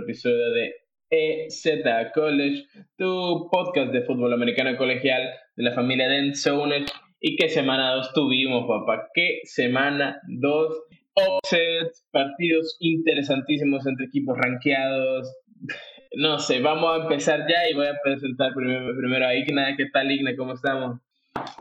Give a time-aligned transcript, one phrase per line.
[0.00, 0.74] episodio de
[1.10, 1.66] EZ
[2.14, 5.22] College, tu podcast de fútbol americano colegial
[5.56, 6.84] de la familia Denzone.
[7.20, 9.08] ¿Y qué semana 2 tuvimos, papá?
[9.14, 10.82] ¿Qué semana 2?
[11.14, 15.34] Offsets, partidos interesantísimos entre equipos rankeados.
[16.16, 19.76] No sé, vamos a empezar ya y voy a presentar primero, primero a Igna.
[19.76, 20.34] ¿Qué tal, Igna?
[20.36, 21.00] ¿Cómo estamos?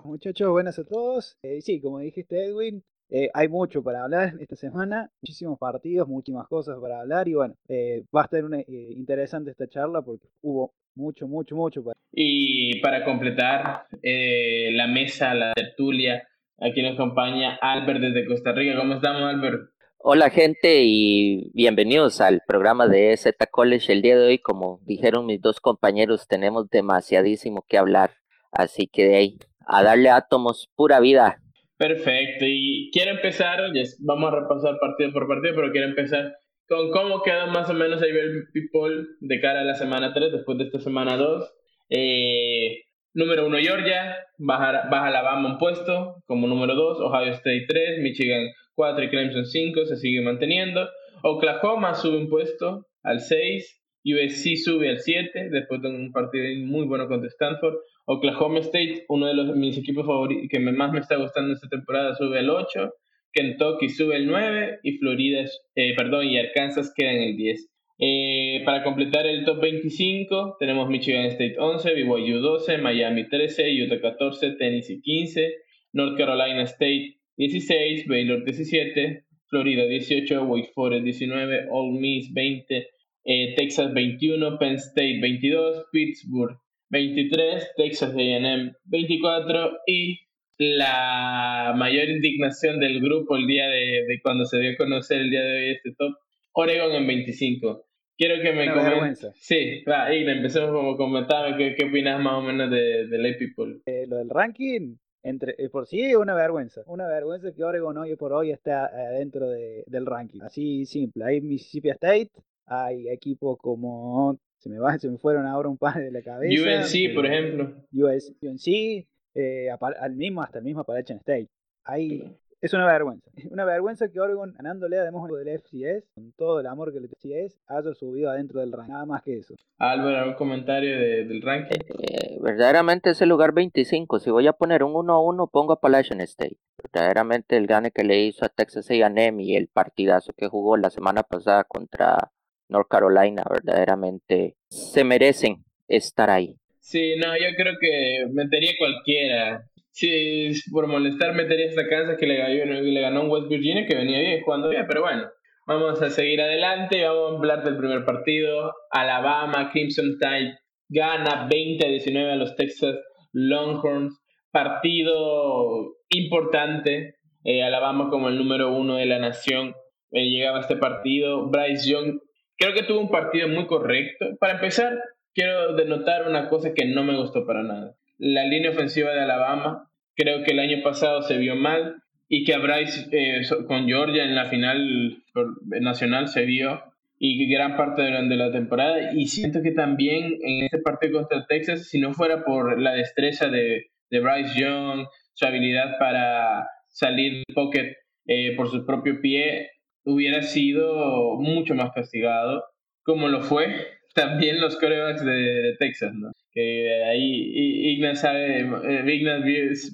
[0.04, 1.38] Muchachos, buenas a todos.
[1.44, 6.48] Eh, sí, como dijiste, Edwin, eh, hay mucho para hablar esta semana, muchísimos partidos, muchísimas
[6.48, 10.28] cosas para hablar y bueno, eh, va a estar una, eh, interesante esta charla porque
[10.42, 11.96] hubo mucho, mucho, mucho para...
[12.12, 16.28] Y para completar la mesa, la tertulia,
[16.60, 18.78] aquí nos acompaña Albert desde Costa Rica.
[18.78, 19.72] ¿Cómo estamos, Albert?
[19.98, 23.92] Hola gente y bienvenidos al programa de Z College.
[23.92, 28.12] El día de hoy, como dijeron mis dos compañeros, tenemos demasiadísimo que hablar.
[28.52, 31.42] Así que de ahí, a darle átomos, pura vida.
[31.80, 33.62] Perfecto, y quiero empezar,
[34.00, 36.36] vamos a repasar partido por partido, pero quiero empezar
[36.68, 40.58] con cómo queda más o menos el People de cara a la semana 3, después
[40.58, 41.50] de esta semana 2.
[41.90, 48.00] Eh, número 1 Georgia, baja, baja Alabama un puesto como número 2, Ohio State 3,
[48.02, 50.86] Michigan 4 y Clemson 5, se sigue manteniendo.
[51.24, 56.86] Oklahoma sube un puesto al 6, USC sube al 7, después de un partido muy
[56.88, 57.76] bueno contra Stanford.
[58.12, 62.16] Oklahoma State, uno de los, mis equipos favoritos que más me está gustando esta temporada,
[62.16, 62.92] sube el 8.
[63.32, 65.46] Kentucky sube el 9 y Florida,
[65.76, 67.70] eh, perdón, y Arkansas queda en el 10.
[68.00, 74.02] Eh, para completar el top 25 tenemos Michigan State 11, BYU 12, Miami 13, Utah
[74.02, 75.54] 14, Tennessee 15,
[75.94, 82.88] North Carolina State 16, Baylor 17, Florida 18, Wake Forest 19, Ole Miss 20,
[83.26, 86.58] eh, Texas 21, Penn State 22, Pittsburgh
[86.90, 90.20] 23, Texas A&M 24 y
[90.58, 95.30] la mayor indignación del grupo el día de, de, cuando se dio a conocer el
[95.30, 96.14] día de hoy este top,
[96.54, 97.86] Oregon en 25.
[98.18, 99.32] Quiero que me comentes.
[99.36, 103.38] Sí, va, y empecemos como comentar qué, qué opinas más o menos de, de Lay
[103.38, 103.80] People.
[103.86, 106.82] Eh, lo del ranking, entre, eh, por sí una vergüenza.
[106.88, 110.42] Una vergüenza que Oregon hoy por hoy está dentro de, del ranking.
[110.42, 111.24] Así simple.
[111.24, 112.32] Hay Mississippi State,
[112.66, 116.62] hay equipos como se me, va, se me fueron ahora un par de la cabeza.
[116.62, 117.74] UNC, por ejemplo.
[117.94, 119.06] US, UNC,
[119.36, 121.50] eh, al mismo, hasta el mismo Appalachian State.
[121.84, 123.32] Ahí es una vergüenza.
[123.52, 127.58] Una vergüenza que Oregon, ganándole además del FCS, con todo el amor que le FCS,
[127.68, 128.92] haya subido adentro del ranking.
[128.92, 129.56] Nada más que eso.
[129.78, 131.80] Álvaro, ¿algún comentario del ranking?
[132.00, 134.20] Eh, verdaderamente es el lugar 25.
[134.20, 136.58] Si voy a poner un 1 a 1, pongo Appalachian State.
[136.84, 140.90] Verdaderamente el gane que le hizo a Texas A&M y el partidazo que jugó la
[140.90, 142.32] semana pasada contra
[142.70, 146.56] North Carolina, verdaderamente se merecen estar ahí.
[146.80, 149.64] Sí, no, yo creo que metería cualquiera.
[149.92, 154.20] Si por molestar metería esta casa que le le ganó un West Virginia que venía
[154.20, 155.28] bien, jugando bien, pero bueno,
[155.68, 158.74] vamos a seguir adelante, vamos a hablar del primer partido.
[158.92, 160.58] Alabama, Crimson Tide
[160.88, 162.96] gana 20 a 19 a los Texas
[163.34, 164.20] Longhorns.
[164.52, 167.16] Partido importante.
[167.44, 169.76] Eh, Alabama como el número uno de la nación
[170.12, 171.48] eh, llegaba a este partido.
[171.50, 172.20] Bryce Young
[172.60, 174.38] Creo que tuvo un partido muy correcto.
[174.38, 175.00] Para empezar,
[175.34, 177.96] quiero denotar una cosa que no me gustó para nada.
[178.18, 182.54] La línea ofensiva de Alabama, creo que el año pasado se vio mal y que
[182.54, 185.24] a Bryce eh, con Georgia en la final
[185.64, 186.84] nacional se vio
[187.18, 189.14] y gran parte de la temporada.
[189.14, 193.48] Y siento que también en este partido contra Texas, si no fuera por la destreza
[193.48, 197.96] de, de Bryce Young, su habilidad para salir pocket
[198.28, 199.70] eh, por su propio pie,
[200.14, 202.64] hubiera sido mucho más castigado,
[203.04, 203.68] como lo fue
[204.16, 206.32] también los corebacks de, Texas, ¿no?
[206.52, 208.00] Que ahí eh,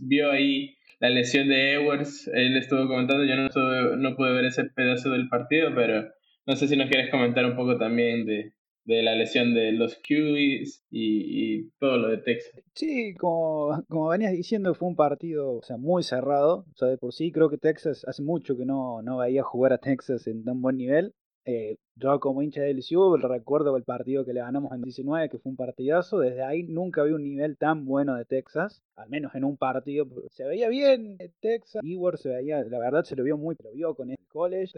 [0.02, 4.64] vio, ahí la lesión de Edwards, él estuvo comentando, yo no, no pude ver ese
[4.66, 6.08] pedazo del partido, pero
[6.46, 8.54] no sé si nos quieres comentar un poco también de,
[8.86, 12.62] de la lesión de los QBs y, todo lo de Texas.
[12.74, 16.66] Sí, como, como venías diciendo, fue un partido o sea, muy cerrado.
[16.74, 19.74] O sea, de por sí creo que Texas hace mucho que no, no veía jugar
[19.74, 21.14] a Texas en tan buen nivel.
[21.48, 25.38] Eh, yo como hincha del LSU recuerdo el partido que le ganamos en 19, que
[25.38, 26.20] fue un partidazo.
[26.20, 30.08] Desde ahí nunca vi un nivel tan bueno de Texas, al menos en un partido.
[30.32, 31.82] Se veía bien Texas.
[31.84, 34.72] Ewart se veía, la verdad se lo vio muy, pero vio con el college.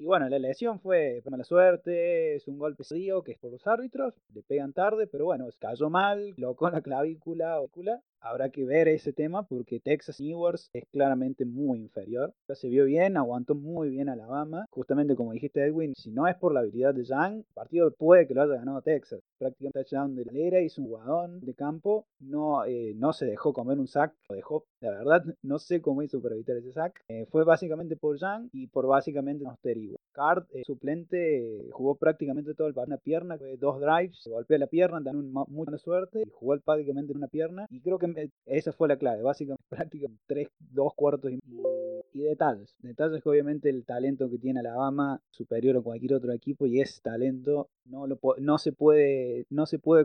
[0.00, 3.66] Y bueno, la lesión fue, mala suerte, es un golpe frío que es por los
[3.66, 8.88] árbitros, le pegan tarde, pero bueno, cayó mal, locó la clavícula, ócula, habrá que ver
[8.88, 12.34] ese tema porque Texas Wars es claramente muy inferior.
[12.48, 14.66] Ya se vio bien, aguantó muy bien Alabama.
[14.70, 18.26] Justamente como dijiste Edwin, si no es por la habilidad de Young, el partido puede
[18.26, 19.20] que lo haya ganado Texas.
[19.38, 23.78] Prácticamente touchdown de la hizo un guadón de campo, no, eh, no se dejó comer
[23.78, 27.00] un sack, lo dejó, la verdad, no sé cómo hizo para evitar ese sack.
[27.08, 29.44] Eh, fue básicamente por Young y por básicamente
[30.12, 34.66] Card, eh, suplente, jugó prácticamente todo el partido, una pierna, dos drives, se golpea la
[34.66, 38.72] pierna, también mucha buena suerte y jugó prácticamente en una pierna y creo que esa
[38.72, 41.38] fue la clave, básicamente prácticamente dos cuartos y,
[42.12, 42.74] y detalles.
[42.80, 47.00] Detalles que obviamente el talento que tiene Alabama superior a cualquier otro equipo y ese
[47.00, 49.46] talento no, se, puede,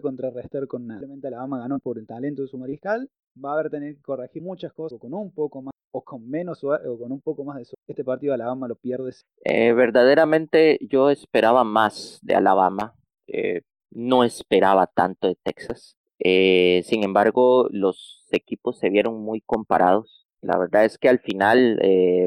[0.01, 0.99] contrarrestar con nada.
[0.99, 3.09] Simplemente Alabama ganó por el talento de su mariscal,
[3.43, 6.97] va a haber que corregir muchas cosas con un poco más o con menos o
[6.97, 7.75] con un poco más de eso.
[7.87, 9.25] Este partido Alabama lo pierdes.
[9.45, 12.95] Eh, verdaderamente yo esperaba más de Alabama.
[13.27, 13.61] Eh,
[13.91, 15.95] no esperaba tanto de Texas.
[16.19, 20.25] Eh, sin embargo, los equipos se vieron muy comparados.
[20.41, 21.79] La verdad es que al final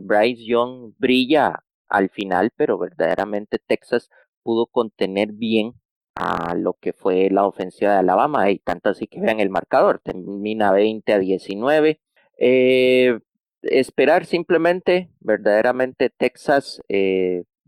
[0.04, 4.08] Bryce Young brilla al final, pero verdaderamente Texas
[4.42, 5.74] pudo contener bien
[6.14, 10.00] a lo que fue la ofensiva de Alabama y tanto así que vean el marcador,
[10.02, 12.00] termina 20 a 19.
[12.38, 13.18] Eh,
[13.62, 16.80] esperar simplemente, verdaderamente Texas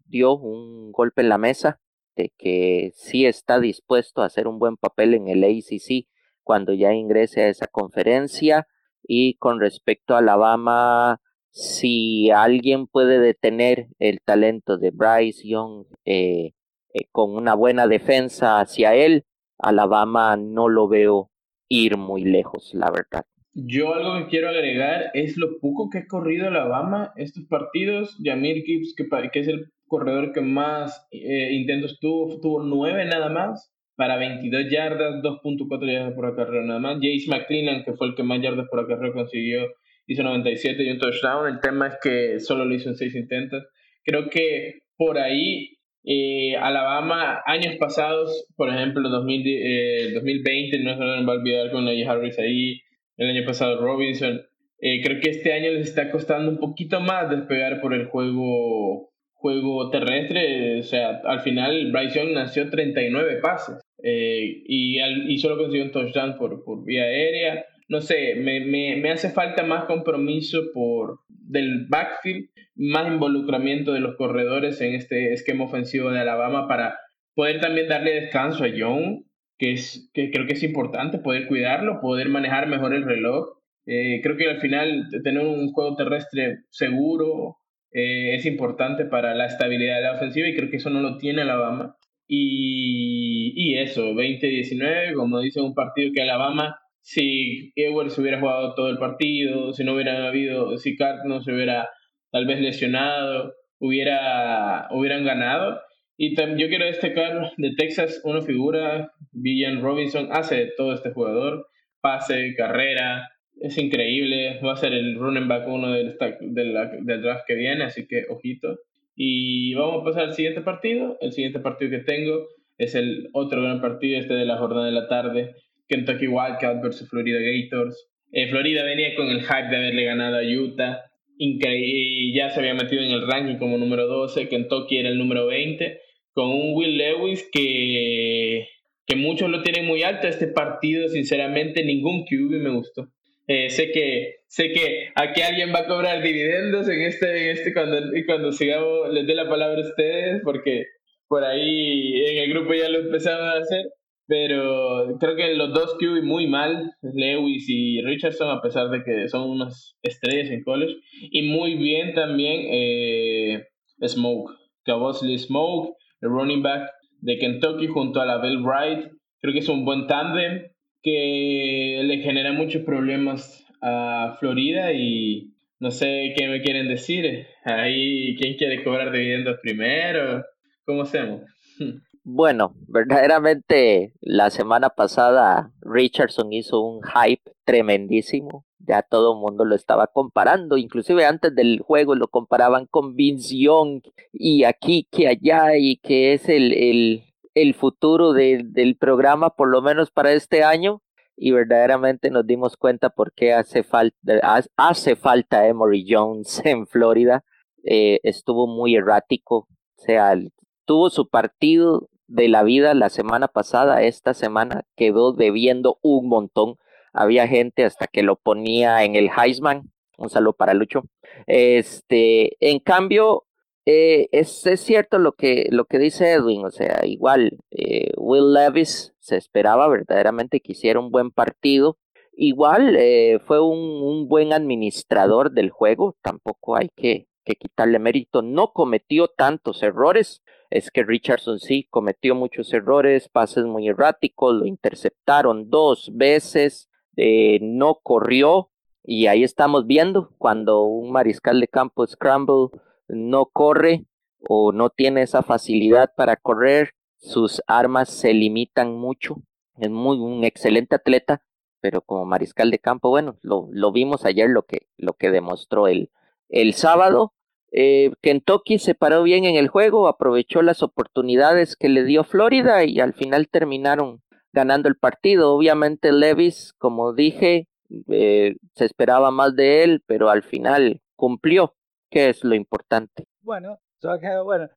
[0.08, 1.80] dio un golpe en la mesa
[2.16, 6.06] de que sí está dispuesto a hacer un buen papel en el ACC
[6.42, 8.66] cuando ya ingrese a esa conferencia.
[9.02, 11.20] Y con respecto a Alabama,
[11.50, 16.52] si alguien puede detener el talento de Bryce Young eh,
[16.92, 19.24] eh, con una buena defensa hacia él,
[19.58, 21.30] Alabama no lo veo
[21.68, 23.24] ir muy lejos, la verdad.
[23.66, 28.16] Yo algo que quiero agregar es lo poco que ha corrido Alabama estos partidos.
[28.22, 33.74] Yamir Gibbs, que, es el corredor que más eh, intentos tuvo, tuvo nueve nada más
[33.96, 36.98] para 22 yardas, 2.4 yardas por acarreo nada más.
[37.02, 39.66] Jace McClellan, que fue el que más yardas por acarreo consiguió,
[40.06, 41.48] hizo 97 y un touchdown.
[41.48, 43.64] El tema es que solo lo hizo en 6 intentos.
[44.04, 51.04] Creo que por ahí eh, Alabama, años pasados, por ejemplo, 2000, eh, 2020, no se
[51.04, 52.80] va a olvidar con Najee Harris ahí,
[53.18, 54.40] el año pasado Robinson.
[54.80, 59.10] Eh, creo que este año les está costando un poquito más despegar por el juego
[59.38, 65.56] juego terrestre, o sea, al final Bryce Young nació 39 pases eh, y, y, solo
[65.56, 67.64] consiguió un touchdown por, por vía aérea.
[67.88, 74.00] No sé, me, me, me, hace falta más compromiso por del backfield, más involucramiento de
[74.00, 76.98] los corredores en este esquema ofensivo de Alabama para
[77.34, 79.22] poder también darle descanso a Young,
[79.58, 83.58] que, es, que creo que es importante poder cuidarlo, poder manejar mejor el reloj.
[83.86, 87.56] Eh, creo que al final tener un juego terrestre seguro
[87.92, 91.18] eh, es importante para la estabilidad de la ofensiva y creo que eso no lo
[91.18, 91.96] tiene Alabama.
[92.26, 98.90] Y, y eso, 20-19, como dice un partido que Alabama, si Edwards hubiera jugado todo
[98.90, 101.88] el partido, si no hubiera habido, si Cart no se hubiera
[102.30, 105.80] tal vez lesionado, hubiera, hubieran ganado.
[106.18, 109.12] Y yo quiero destacar de Texas una figura,
[109.42, 111.68] Villan Robinson, hace todo este jugador,
[112.00, 113.28] pase, carrera,
[113.60, 117.84] es increíble, va a ser el running back uno del, del, del draft que viene,
[117.84, 118.78] así que ojito.
[119.16, 121.18] Y vamos a pasar al siguiente partido.
[121.20, 122.46] El siguiente partido que tengo
[122.76, 125.56] es el otro gran partido, este de la jornada de la tarde.
[125.88, 128.08] Kentucky Wildcats versus Florida Gators.
[128.30, 131.04] Eh, Florida venía con el hype de haberle ganado a Utah.
[131.36, 134.48] y ya se había metido en el ranking como número 12.
[134.48, 136.00] Kentucky era el número 20.
[136.32, 138.68] Con un Will Lewis que,
[139.08, 140.28] que muchos lo tienen muy alto.
[140.28, 143.08] Este partido, sinceramente, ningún QB me gustó.
[143.46, 147.72] Eh, sé que sé que aquí alguien va a cobrar dividendos en este, en este
[147.72, 150.84] cuando, cuando sigamos, les dé la palabra a ustedes, porque
[151.28, 153.86] por ahí en el grupo ya lo empezamos a hacer,
[154.26, 159.28] pero creo que los dos QB muy mal, Lewis y Richardson, a pesar de que
[159.28, 160.96] son unas estrellas en college,
[161.30, 163.64] y muy bien también eh,
[164.06, 164.52] Smoke,
[164.84, 169.10] Cavosley Smoke, el running back de Kentucky junto a la Bell Wright,
[169.40, 170.68] creo que es un buen tándem,
[171.02, 177.46] que le genera muchos problemas a Florida y no sé qué me quieren decir.
[177.64, 180.44] Ahí, ¿quién quiere cobrar dividendos primero?
[180.84, 181.42] ¿Cómo hacemos?
[182.30, 188.66] Bueno, verdaderamente la semana pasada Richardson hizo un hype tremendísimo.
[188.80, 193.56] Ya todo el mundo lo estaba comparando, inclusive antes del juego lo comparaban con Vince
[193.56, 199.70] Young y aquí que allá y que es el, el, el futuro del programa, por
[199.70, 201.00] lo menos para este año,
[201.34, 207.42] y verdaderamente nos dimos cuenta por qué hace falta, hace falta Emory Jones en Florida.
[207.84, 209.66] Eh, estuvo muy errático,
[209.96, 210.38] o sea,
[210.84, 216.76] tuvo su partido de la vida la semana pasada, esta semana quedó debiendo un montón.
[217.12, 219.90] había gente hasta que lo ponía en el Heisman.
[220.18, 221.02] Un saludo para Lucho.
[221.46, 223.44] Este, en cambio,
[223.86, 228.52] eh, es, es, cierto lo que, lo que dice Edwin, o sea, igual eh, Will
[228.52, 231.98] Levis se esperaba verdaderamente que hiciera un buen partido.
[232.36, 238.42] Igual eh, fue un, un, buen administrador del juego, tampoco hay que, que quitarle mérito.
[238.42, 244.66] No cometió tantos errores, es que Richardson sí cometió muchos errores, pases muy erráticos, lo
[244.66, 248.70] interceptaron dos veces, eh, no corrió
[249.02, 252.68] y ahí estamos viendo cuando un mariscal de campo scramble
[253.08, 254.04] no corre
[254.48, 259.36] o no tiene esa facilidad para correr, sus armas se limitan mucho.
[259.78, 261.42] Es muy un excelente atleta,
[261.80, 265.88] pero como mariscal de campo, bueno, lo, lo vimos ayer lo que, lo que demostró
[265.88, 266.10] el,
[266.48, 267.32] el sábado
[267.70, 272.84] eh, Kentucky se paró bien en el juego, aprovechó las oportunidades que le dio Florida
[272.84, 274.22] y al final terminaron
[274.52, 275.54] ganando el partido.
[275.54, 277.68] Obviamente Levis, como dije,
[278.08, 281.74] eh, se esperaba más de él, pero al final cumplió,
[282.10, 283.26] que es lo importante.
[283.42, 284.68] Bueno, yo acá, bueno,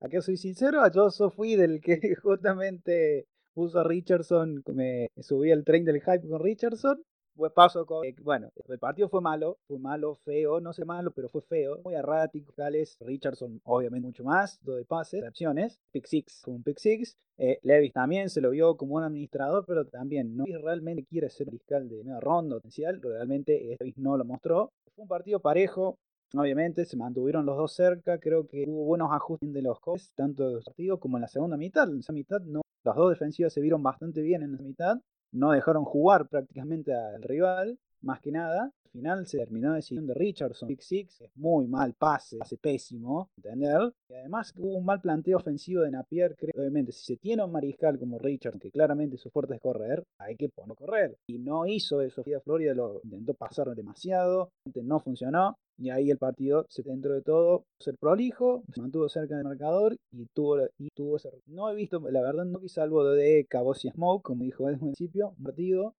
[0.00, 5.84] aquí soy sincero, yo fui del que justamente puso a Richardson, me subí al tren
[5.84, 7.02] del hype con Richardson
[7.34, 11.10] fue paso con, eh, bueno, el partido fue malo, fue malo, feo, no sé malo,
[11.12, 16.06] pero fue feo, muy errático, Gales, Richardson obviamente mucho más, dos de pases, recepciones, pick
[16.06, 19.86] six como un pick six, eh, Levis también se lo vio como un administrador, pero
[19.86, 24.70] también no realmente quiere ser fiscal de media ronda potencial, realmente Levis no lo mostró.
[24.94, 25.98] Fue un partido parejo,
[26.34, 30.48] Obviamente se mantuvieron los dos cerca, creo que hubo buenos ajustes de los coches, tanto
[30.48, 31.90] en el partido como en la segunda mitad.
[31.90, 34.96] En esa mitad no, las dos defensivas se vieron bastante bien en la mitad
[35.32, 38.72] no dejaron jugar prácticamente al rival, más que nada.
[38.84, 40.68] Al final se terminó decisión de Richardson.
[40.68, 43.94] Big Six es muy mal pase, hace pésimo, entender.
[44.10, 46.36] Y además hubo un mal planteo ofensivo de Napier.
[46.54, 50.36] obviamente, si se tiene un mariscal como Richardson, que claramente su fuerte es correr, hay
[50.36, 51.16] que ponerlo a correr.
[51.26, 52.22] Y no hizo eso.
[52.44, 55.56] Florida lo intentó pasar demasiado, no funcionó.
[55.78, 60.26] Y ahí el partido, dentro de todo, ser prolijo, se mantuvo cerca del marcador y
[60.26, 61.30] tuvo, y tuvo ese...
[61.46, 64.74] No he visto, la verdad, no vi salvo de Cabos y Smoke, como dijo desde
[64.74, 65.94] el principio, partido,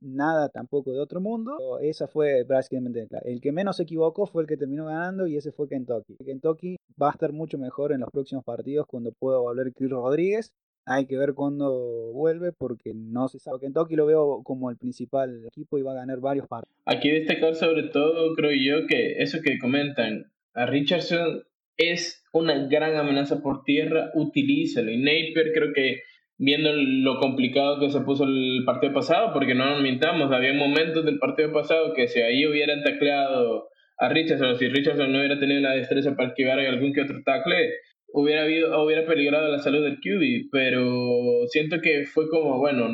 [0.00, 1.56] nada tampoco de otro mundo.
[1.58, 5.36] Pero esa fue básicamente el que menos se equivocó fue el que terminó ganando y
[5.36, 6.16] ese fue Kentucky.
[6.24, 10.52] Kentucky va a estar mucho mejor en los próximos partidos cuando pueda volver Chris Rodríguez
[10.86, 13.58] hay que ver cuándo vuelve porque no se sabe.
[13.60, 16.76] Kentucky lo veo como el principal equipo y va a ganar varios partidos.
[16.86, 21.42] Aquí destacar sobre todo, creo yo, que eso que comentan, a Richardson
[21.76, 24.90] es una gran amenaza por tierra, utilízalo.
[24.90, 26.02] Y Napier creo que
[26.38, 31.04] viendo lo complicado que se puso el partido pasado, porque no nos mintamos, había momentos
[31.04, 35.60] del partido pasado que si ahí hubieran tacleado a Richardson, si Richardson no hubiera tenido
[35.60, 37.70] la destreza para esquivar algún que otro tackle,
[38.16, 42.88] hubiera, habido, hubiera peligrado la salud del QB, pero siento que fue como, bueno,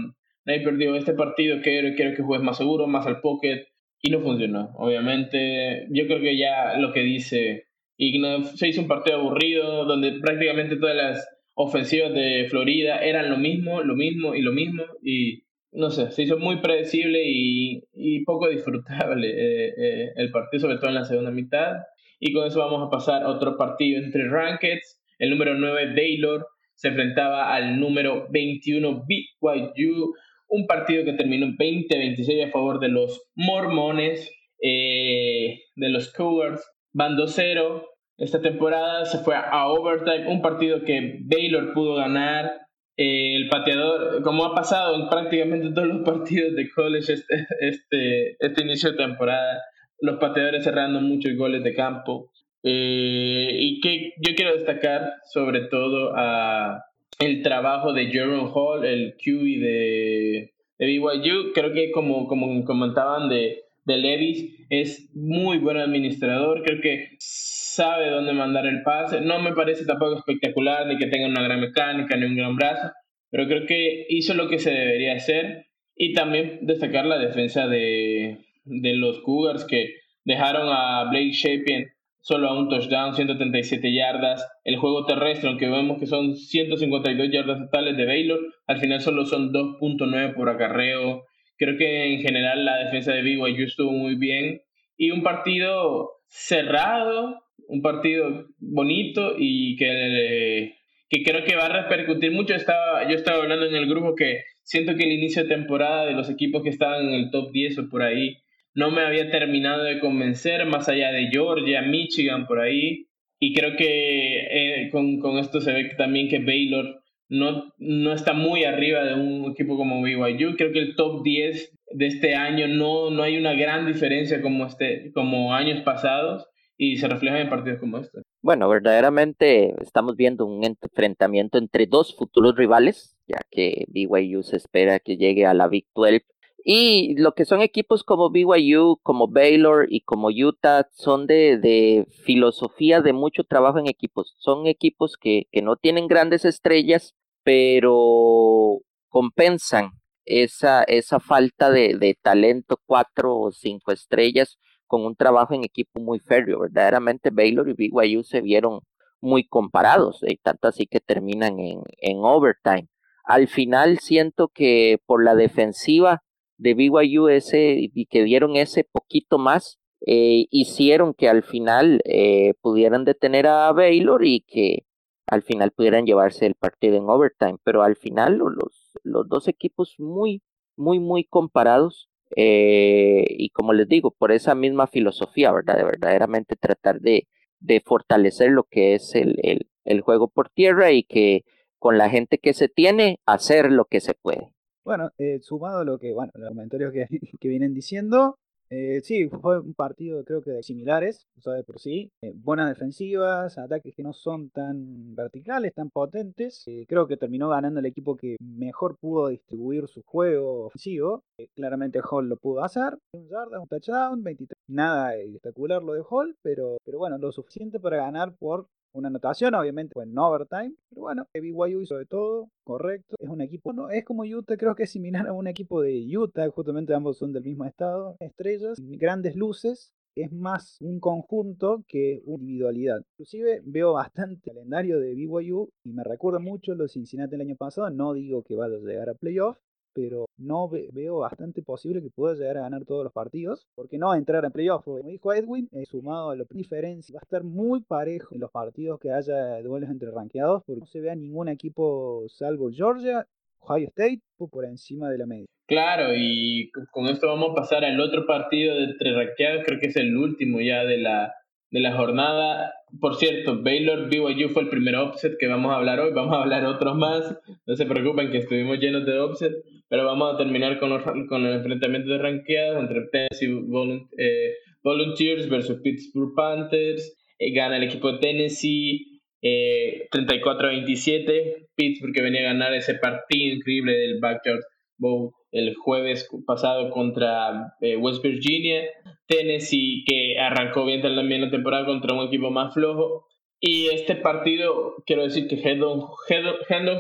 [0.45, 3.67] nadie perdió este partido, quiero, quiero que juegues más seguro, más al pocket,
[4.01, 4.73] y no funcionó.
[4.77, 8.21] Obviamente, yo creo que ya lo que dice, y
[8.57, 13.81] se hizo un partido aburrido, donde prácticamente todas las ofensivas de Florida eran lo mismo,
[13.83, 18.49] lo mismo y lo mismo, y no sé, se hizo muy predecible y, y poco
[18.51, 21.77] disfrutable eh, eh, el partido, sobre todo en la segunda mitad.
[22.19, 26.49] Y con eso vamos a pasar a otro partido entre Rankeds el número 9, Baylor,
[26.75, 30.15] se enfrentaba al número 21, BYU.
[30.49, 34.29] Un partido que terminó 20-26 a favor de los mormones,
[34.61, 36.69] eh, de los Cougars.
[36.93, 37.85] Van 2-0.
[38.19, 40.27] Esta temporada se fue a overtime.
[40.27, 42.59] Un partido que Baylor pudo ganar.
[42.97, 48.37] Eh, el pateador, como ha pasado en prácticamente todos los partidos de college este, este,
[48.41, 49.63] este inicio de temporada,
[50.01, 52.33] los pateadores cerrando muchos goles de campo.
[52.65, 56.85] Eh, y que yo quiero destacar sobre todo a
[57.19, 61.53] el trabajo de Jerome Hall, el QB de, de BYU.
[61.55, 66.63] Creo que como, como comentaban de, de Levis, es muy buen administrador.
[66.63, 69.21] Creo que sabe dónde mandar el pase.
[69.21, 72.91] No me parece tampoco espectacular ni que tenga una gran mecánica ni un gran brazo,
[73.31, 75.67] pero creo que hizo lo que se debería hacer.
[75.95, 81.92] Y también destacar la defensa de, de los Cougars que dejaron a Blake Shapen
[82.23, 84.49] solo a un touchdown, 137 yardas.
[84.65, 89.27] El juego terrestre, aunque vemos que son 152 yardas totales de Baylor, al final solo
[89.27, 91.25] son 2.9 por acarreo.
[91.59, 94.63] Creo que en general la defensa de BYU estuvo muy bien.
[94.97, 100.75] Y un partido cerrado, un partido bonito y que,
[101.11, 102.55] que creo que va a repercutir mucho.
[102.55, 106.13] Estaba, yo estaba hablando en el grupo que siento que el inicio de temporada de
[106.13, 108.42] los equipos que estaban en el top 10 o por ahí
[108.75, 113.07] no me había terminado de convencer, más allá de Georgia, Michigan, por ahí.
[113.39, 118.35] Y creo que eh, con, con, esto se ve también que Baylor no, no está
[118.35, 120.57] muy arriba de un equipo como BYU.
[120.57, 124.67] Creo que el top 10 de este año no, no hay una gran diferencia como,
[124.67, 128.23] este, como años pasados y se refleja en partidos como este.
[128.43, 134.99] Bueno, verdaderamente estamos viendo un enfrentamiento entre dos futuros rivales, ya que BYU se espera
[134.99, 136.25] que llegue a la Big 12
[136.65, 142.07] y lo que son equipos como BYU, como Baylor y como Utah son de, de
[142.25, 144.35] filosofía de mucho trabajo en equipos.
[144.39, 148.79] Son equipos que, que no tienen grandes estrellas, pero
[149.09, 149.91] compensan
[150.25, 156.01] esa, esa falta de, de, talento cuatro o cinco estrellas con un trabajo en equipo
[156.01, 156.61] muy férreo.
[156.61, 158.81] Verdaderamente Baylor y BYU se vieron
[159.21, 162.89] muy comparados, y tanto así que terminan en, en overtime.
[163.25, 166.23] Al final siento que por la defensiva
[166.63, 172.55] de BYU ese, y que dieron ese poquito más, eh, hicieron que al final eh,
[172.61, 174.85] pudieran detener a Baylor y que
[175.27, 177.57] al final pudieran llevarse el partido en overtime.
[177.65, 180.43] Pero al final los, los dos equipos muy,
[180.77, 182.09] muy, muy comparados.
[182.37, 185.77] Eh, y como les digo, por esa misma filosofía, ¿verdad?
[185.77, 187.29] De verdaderamente tratar de,
[187.61, 191.45] de fortalecer lo que es el, el, el juego por tierra y que
[191.79, 194.53] con la gente que se tiene, hacer lo que se puede.
[194.85, 197.07] Bueno, eh, sumado a lo que, bueno, los comentarios que,
[197.41, 198.37] que vienen diciendo,
[198.75, 201.63] eh, sí, fue un partido creo que similares, ¿sabes?
[201.63, 202.11] Por sí.
[202.23, 206.63] Eh, buenas defensivas, ataques que no son tan verticales, tan potentes.
[206.67, 211.23] Eh, creo que terminó ganando el equipo que mejor pudo distribuir su juego ofensivo.
[211.37, 212.97] Eh, claramente Hall lo pudo hacer.
[213.13, 214.57] Un yarda, un touchdown, 23.
[214.69, 219.55] Nada espectacular lo de Hall, pero, pero bueno, lo suficiente para ganar por una anotación,
[219.55, 223.91] obviamente fue en overtime, pero bueno, BYU hizo de todo, correcto, es un equipo, no,
[223.91, 227.33] es como Utah, creo que es similar a un equipo de Utah, justamente ambos son
[227.33, 233.03] del mismo estado, estrellas, grandes luces, es más un conjunto que una individualidad.
[233.13, 237.89] Inclusive veo bastante calendario de BYU y me recuerda mucho los Cincinnati el año pasado,
[237.91, 239.59] no digo que vaya a llegar a playoff,
[239.95, 244.09] pero no veo bastante posible que pueda llegar a ganar todos los partidos, porque no
[244.09, 244.85] va a entrar en playoff.
[244.85, 248.51] Como dijo Edwin, eh, sumado a la diferencia, va a estar muy parejo en los
[248.51, 253.27] partidos que haya duelos entre ranqueados, porque no se vea ningún equipo salvo Georgia,
[253.61, 255.47] Ohio State por encima de la media.
[255.67, 259.87] Claro, y con esto vamos a pasar al otro partido de entre ranqueados, creo que
[259.87, 261.33] es el último ya de la,
[261.73, 262.75] de la jornada.
[263.01, 266.13] Por cierto, Baylor BYU fue el primer offset que vamos a hablar hoy.
[266.13, 267.39] Vamos a hablar otros más.
[267.67, 269.53] No se preocupen que estuvimos llenos de offset.
[269.93, 275.51] Pero vamos a terminar con, los, con el enfrentamiento de ranqueadas entre Tennessee eh, Volunteers
[275.51, 277.15] versus Pittsburgh Panthers.
[277.39, 281.67] Eh, gana el equipo de Tennessee eh, 34-27.
[281.75, 284.63] Pittsburgh que venía a ganar ese partido increíble del Backyard
[284.97, 288.85] Bowl el jueves pasado contra eh, West Virginia.
[289.27, 293.27] Tennessee que arrancó bien también la temporada contra un equipo más flojo.
[293.65, 296.01] Y este partido, quiero decir que Hendon,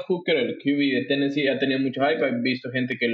[0.07, 2.25] Hooker, el QB de Tennessee, ha tenido mucho hype.
[2.25, 3.09] He visto gente que,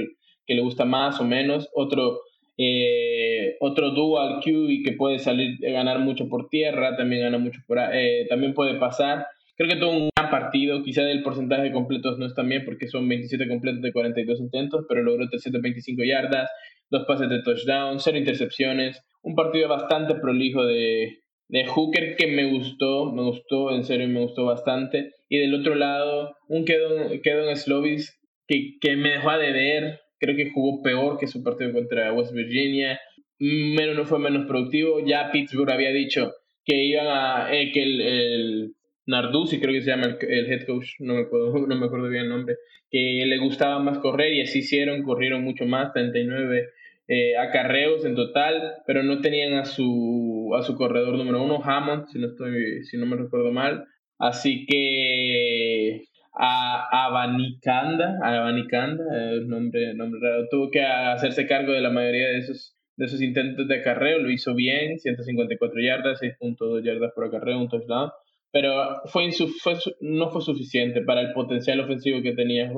[0.45, 1.67] que le gusta más o menos.
[1.73, 2.19] Otro,
[2.59, 7.59] eh, otro dual QB que puede salir a ganar mucho por tierra, también gana mucho
[7.65, 9.25] por, eh, también puede pasar.
[9.57, 12.87] Creo que tuvo un gran partido, quizá el porcentaje de completos no está bien porque
[12.87, 16.51] son 27 completos de 42 intentos, pero logró 325 yardas,
[16.91, 22.45] dos pases de touchdown, cero intercepciones, un partido bastante prolijo de, de Hooker que me
[22.45, 25.13] gustó, me gustó, en serio me gustó bastante.
[25.27, 30.35] Y del otro lado, un Kedon, Kedon Slovis que, que me dejó de ver, creo
[30.35, 32.99] que jugó peor que su partido contra West Virginia,
[33.39, 35.05] menos no fue menos productivo.
[35.05, 36.33] Ya Pittsburgh había dicho
[36.65, 38.73] que iban a, eh, que el, el
[39.07, 42.23] Narduzzi, creo que se llama el, head coach, no me, acuerdo, no me acuerdo bien
[42.23, 42.57] el nombre,
[42.91, 46.69] que le gustaba más correr y así hicieron, corrieron mucho más, 39
[47.09, 52.07] eh, acarreos en total, pero no tenían a su, a su corredor número uno, Hammond,
[52.07, 53.85] si no, estoy, si no me recuerdo mal.
[54.19, 60.19] Así que a Abanicanda, Abanicanda, el nombre, nombre
[60.51, 64.29] tuvo que hacerse cargo de la mayoría de esos, de esos intentos de acarreo, lo
[64.29, 68.11] hizo bien, 154 yardas, 6.2 yardas por acarreo, un touchdown
[68.51, 72.71] pero fue, fue, no fue suficiente para el potencial ofensivo que tenía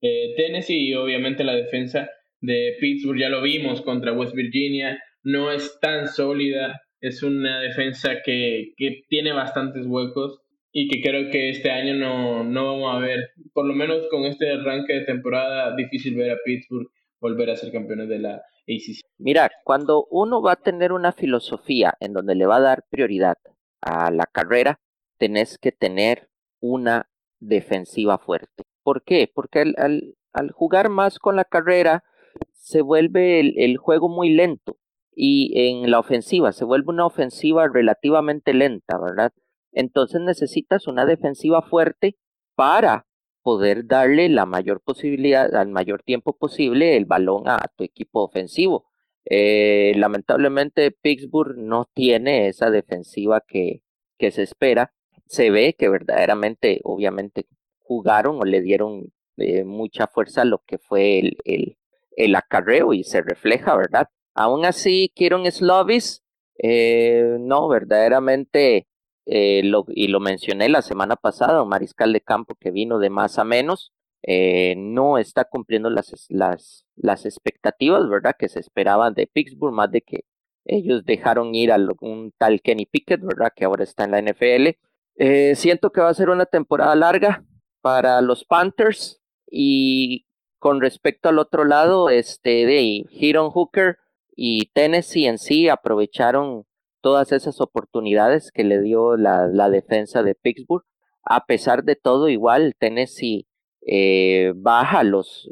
[0.00, 5.50] eh, Tennessee y obviamente la defensa de Pittsburgh, ya lo vimos contra West Virginia, no
[5.50, 10.40] es tan sólida, es una defensa que, que tiene bastantes huecos
[10.72, 14.24] y que creo que este año no, no vamos a ver, por lo menos con
[14.24, 16.88] este arranque de temporada, difícil ver a Pittsburgh
[17.20, 19.00] volver a ser campeones de la ACC.
[19.18, 23.36] Mira, cuando uno va a tener una filosofía en donde le va a dar prioridad
[23.80, 24.80] a la carrera,
[25.18, 26.28] tenés que tener
[26.60, 27.08] una
[27.40, 28.64] defensiva fuerte.
[28.82, 29.30] ¿Por qué?
[29.32, 32.04] Porque al, al, jugar más con la carrera
[32.52, 34.78] se vuelve el, juego muy lento
[35.14, 39.32] y en la ofensiva se vuelve una ofensiva relativamente lenta, ¿verdad?
[39.72, 42.16] Entonces necesitas una defensiva fuerte
[42.54, 43.06] para
[43.42, 48.86] poder darle la mayor posibilidad, al mayor tiempo posible, el balón a tu equipo ofensivo.
[49.24, 53.82] Eh, lamentablemente Pittsburgh no tiene esa defensiva que,
[54.18, 54.92] que se espera.
[55.26, 57.46] Se ve que verdaderamente, obviamente,
[57.78, 61.76] jugaron o le dieron eh, mucha fuerza a lo que fue el,
[62.16, 64.08] el, acarreo y se refleja, ¿verdad?
[64.34, 66.22] Aún así, Kieron Slovis,
[66.58, 68.88] eh, no, verdaderamente,
[69.26, 73.38] eh, y lo mencioné la semana pasada, un mariscal de campo que vino de más
[73.38, 78.34] a menos, eh, no está cumpliendo las, las, las expectativas, ¿verdad?
[78.38, 80.24] Que se esperaban de Pittsburgh, más de que
[80.64, 83.52] ellos dejaron ir a un tal Kenny Pickett, ¿verdad?
[83.54, 84.76] Que ahora está en la NFL.
[85.16, 87.44] Eh, siento que va a ser una temporada larga
[87.80, 90.25] para los Panthers y
[90.66, 93.98] con respecto al otro lado, este de Hiron Hooker
[94.34, 96.64] y Tennessee en sí aprovecharon
[97.00, 100.82] todas esas oportunidades que le dio la, defensa de Pittsburgh.
[101.22, 103.46] A pesar de todo, igual Tennessee
[103.86, 105.48] eh, baja los,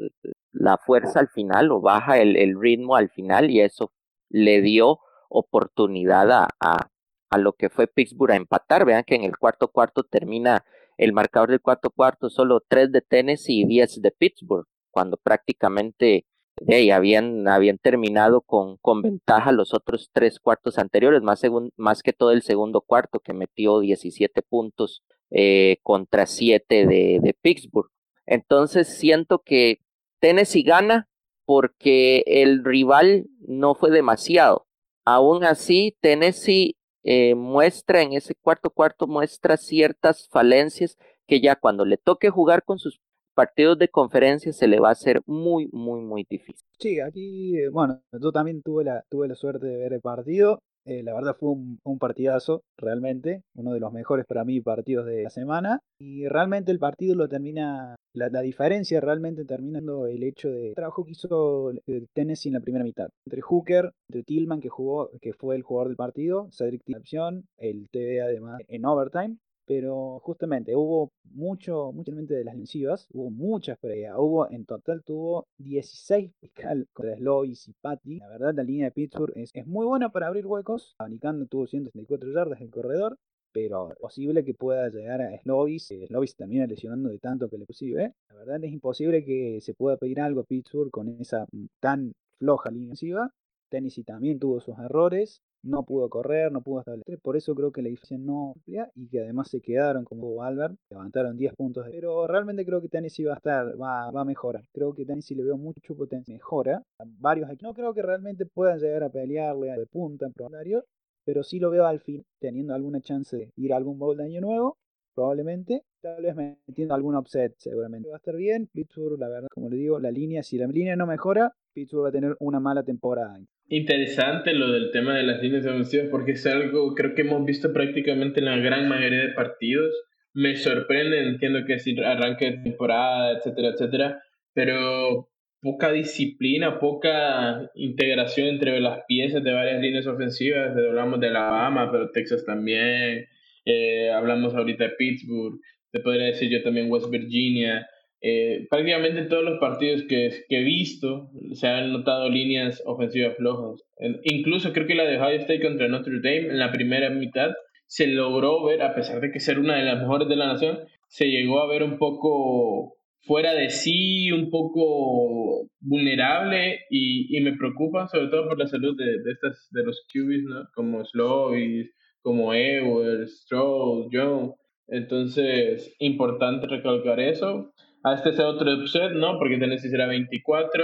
[0.51, 3.93] la fuerza al final o baja el, ritmo al final y eso
[4.27, 4.99] le dio
[5.29, 6.89] oportunidad a, a,
[7.29, 8.83] a, lo que fue Pittsburgh a empatar.
[8.83, 10.65] Vean que en el cuarto cuarto termina
[10.97, 16.25] el marcador del cuarto cuarto solo tres de Tennessee y diez de Pittsburgh, cuando prácticamente
[16.67, 21.41] hey, habían, habían terminado con, con ventaja los otros tres cuartos anteriores, más,
[21.75, 27.33] más que todo el segundo cuarto que metió 17 puntos eh, contra 7 de, de
[27.41, 27.91] Pittsburgh.
[28.25, 29.81] Entonces siento que
[30.19, 31.09] Tennessee gana
[31.43, 34.65] porque el rival no fue demasiado.
[35.03, 41.83] Aún así, Tennessee eh, muestra en ese cuarto cuarto, muestra ciertas falencias que ya cuando
[41.83, 43.01] le toque jugar con sus
[43.35, 46.65] partidos de conferencia se le va a hacer muy, muy, muy difícil.
[46.79, 50.59] Sí, aquí, eh, bueno, yo también tuve la, tuve la suerte de ver el partido.
[50.87, 55.07] Eh, la verdad fue un, un, partidazo, realmente, uno de los mejores para mí partidos
[55.07, 55.79] de la semana.
[55.99, 61.03] Y realmente el partido lo termina, la, la diferencia realmente terminando el hecho de trabajo
[61.03, 61.71] que hizo
[62.13, 63.09] Tennessee en la primera mitad.
[63.25, 67.87] Entre Hooker, entre Tillman, que jugó, que fue el jugador del partido, Cedric opción, el
[67.89, 69.37] TV además en overtime.
[69.65, 75.47] Pero justamente hubo mucho, muchamente de las lesivas, hubo muchas peleas, hubo en total tuvo
[75.57, 78.19] 16 fiscal contra Slovis y Patty.
[78.19, 82.31] La verdad la línea de Pittsburgh es, muy buena para abrir huecos, abanicando tuvo 164
[82.31, 83.17] yardas el corredor,
[83.51, 85.91] pero es posible que pueda llegar a Slovis.
[86.07, 88.13] Slovis termina lesionando de tanto que le posible.
[88.29, 91.47] La verdad es imposible que se pueda pedir algo a Pittsburgh con esa
[91.79, 93.31] tan floja línea ofensiva.
[93.69, 97.81] Tennessee también tuvo sus errores, no pudo correr, no pudo establecer, por eso creo que
[97.81, 102.27] la diferencia no amplia y que además se quedaron como Albert, levantaron 10 puntos, pero
[102.27, 105.43] realmente creo que Tennessee va a estar, va, va a mejorar, creo que Tennessee le
[105.43, 106.83] veo mucho potencial, mejora,
[107.19, 110.85] varios no creo que realmente puedan llegar a pelearle de punta en promedio,
[111.25, 114.25] pero sí lo veo al fin teniendo alguna chance de ir a algún bowl de
[114.25, 114.77] año nuevo,
[115.15, 119.69] probablemente, tal vez metiendo algún upset, seguramente va a estar bien, Pittsburgh, la verdad, como
[119.69, 122.83] le digo, la línea, si la línea no mejora, Pittsburgh va a tener una mala
[122.83, 123.39] temporada.
[123.67, 127.73] Interesante lo del tema de las líneas ofensivas porque es algo creo que hemos visto
[127.73, 129.91] prácticamente en la gran mayoría de partidos.
[130.33, 134.21] Me sorprende, entiendo que es arranque de temporada, etcétera, etcétera,
[134.53, 135.29] pero
[135.61, 140.77] poca disciplina, poca integración entre las piezas de varias líneas ofensivas.
[140.77, 143.25] Hablamos de Alabama, pero Texas también.
[143.65, 145.59] Eh, hablamos ahorita de Pittsburgh.
[145.91, 147.87] Te podría decir yo también West Virginia.
[148.27, 153.83] Eh, prácticamente todos los partidos que, que, he visto se han notado líneas ofensivas flojas.
[154.23, 157.51] incluso creo que la de Ohio State contra Notre Dame en la primera mitad
[157.85, 160.79] se logró ver, a pesar de que ser una de las mejores de la nación,
[161.07, 167.55] se llegó a ver un poco fuera de sí, un poco vulnerable y, y me
[167.55, 170.67] preocupa sobre todo por la salud de, de estas de los QBs, ¿no?
[170.73, 171.91] Como Slovis,
[172.23, 174.55] como Ewell, Stroll, Jones.
[174.87, 177.71] Entonces, importante recalcar eso.
[178.05, 179.39] A este es otro upset, ¿no?
[179.39, 180.83] Porque Tennessee era 24,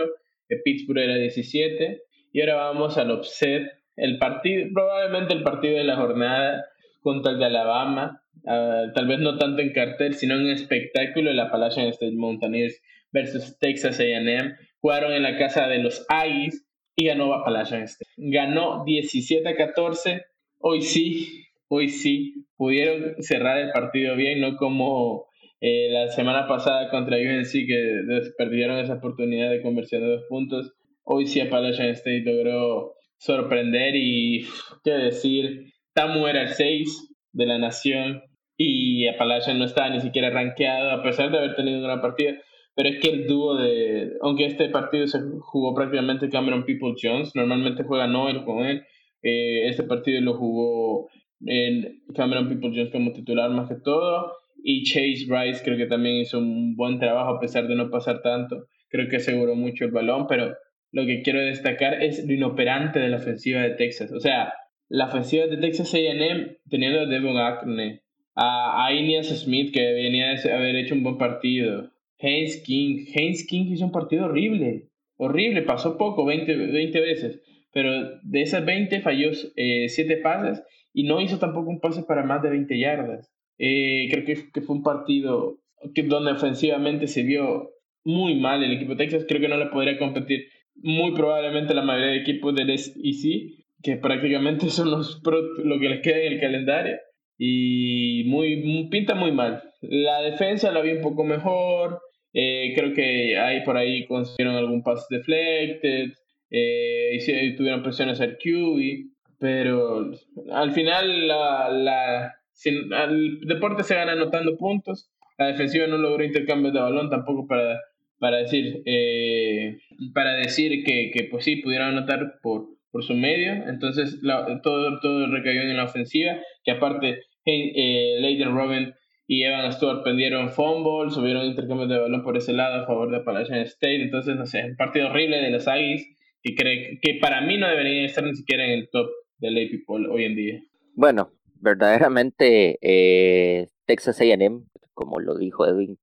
[0.63, 2.01] Pittsburgh era 17.
[2.33, 6.65] Y ahora vamos al upset, el partido, probablemente el partido de la jornada
[7.01, 8.23] contra el de Alabama.
[8.43, 12.81] Uh, tal vez no tanto en cartel, sino en espectáculo, el Appalachian State Mountaineers
[13.11, 14.55] versus Texas AM.
[14.79, 18.09] Jugaron en la casa de los Aggies y ganó Appalachian State.
[18.17, 20.25] Ganó 17 a 14.
[20.57, 25.27] Hoy sí, hoy sí, pudieron cerrar el partido bien, no como
[25.63, 28.01] eh, la semana pasada contra UNC que
[28.35, 30.73] perdieron esa oportunidad de conversión de dos puntos.
[31.03, 34.47] Hoy sí Appalachian State logró sorprender y,
[34.83, 38.23] qué decir, Tamu era el 6 de la nación
[38.57, 42.33] y Appalachian no estaba ni siquiera rankeado a pesar de haber tenido una gran partida.
[42.73, 47.35] Pero es que el dúo de, aunque este partido se jugó prácticamente Cameron People Jones,
[47.35, 48.83] normalmente juega Noel con él,
[49.21, 51.07] eh, este partido lo jugó
[51.45, 56.17] en Cameron People Jones como titular más que todo Y Chase Bryce creo que también
[56.17, 58.67] hizo un buen trabajo a pesar de no pasar tanto.
[58.89, 60.55] Creo que aseguró mucho el balón, pero
[60.91, 64.11] lo que quiero destacar es lo inoperante de la ofensiva de Texas.
[64.11, 64.53] O sea,
[64.89, 68.01] la ofensiva de Texas AM teniendo a Devon Acne,
[68.35, 73.05] a, a Smith que venía de haber hecho un buen partido, Haynes King.
[73.15, 77.41] Haynes King hizo un partido horrible, horrible, pasó poco, 20, 20 veces,
[77.73, 82.23] pero de esas 20 falló 7 eh, pases y no hizo tampoco un pase para
[82.23, 83.31] más de 20 yardas.
[83.63, 85.59] Eh, creo que, que, fue un partido
[85.93, 87.69] que, donde ofensivamente se vio
[88.03, 89.25] muy mal el equipo de Texas.
[89.27, 93.97] Creo que no le podría competir muy probablemente la mayoría de equipos del SEC, que
[93.97, 95.21] prácticamente son los
[95.63, 96.97] lo que les queda en el calendario.
[97.37, 99.61] Y muy, pinta muy mal.
[99.81, 102.01] La defensa la vi un poco mejor.
[102.33, 106.13] Eh, creo que hay por ahí consiguieron algún pass deflected.
[106.49, 109.11] Eh, y tuvieron presiones al QB.
[109.39, 110.11] Pero
[110.51, 112.35] al final la, la,
[112.69, 115.09] el deporte se gana anotando puntos.
[115.37, 117.79] La defensiva no logró intercambios de balón tampoco para
[118.21, 119.79] para decir, eh,
[120.13, 123.51] para decir que, que, pues sí, pudieron anotar por, por su medio.
[123.67, 124.21] Entonces
[124.61, 128.93] todo, todo recayó en la ofensiva, que aparte eh, Leighton Robin
[129.25, 133.17] y Evan Stewart pendieron fumbles, subieron intercambios de balón por ese lado a favor de
[133.17, 134.03] Appalachian State.
[134.03, 136.07] Entonces, no sé, un partido horrible de los Aggies
[136.43, 139.83] que, cree, que para mí no deberían estar ni siquiera en el top del AP
[139.87, 140.63] Poll hoy en día.
[140.93, 145.97] Bueno, verdaderamente eh, Texas AM, como lo dijo Edwin,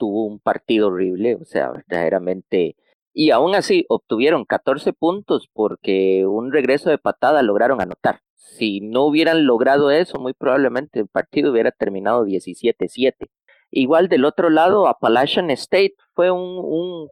[0.00, 2.76] tuvo un partido horrible, o sea, verdaderamente.
[3.12, 8.20] Y aún así obtuvieron 14 puntos porque un regreso de patada lograron anotar.
[8.34, 13.28] Si no hubieran logrado eso, muy probablemente el partido hubiera terminado 17-7.
[13.70, 17.08] Igual del otro lado, Appalachian State fue un,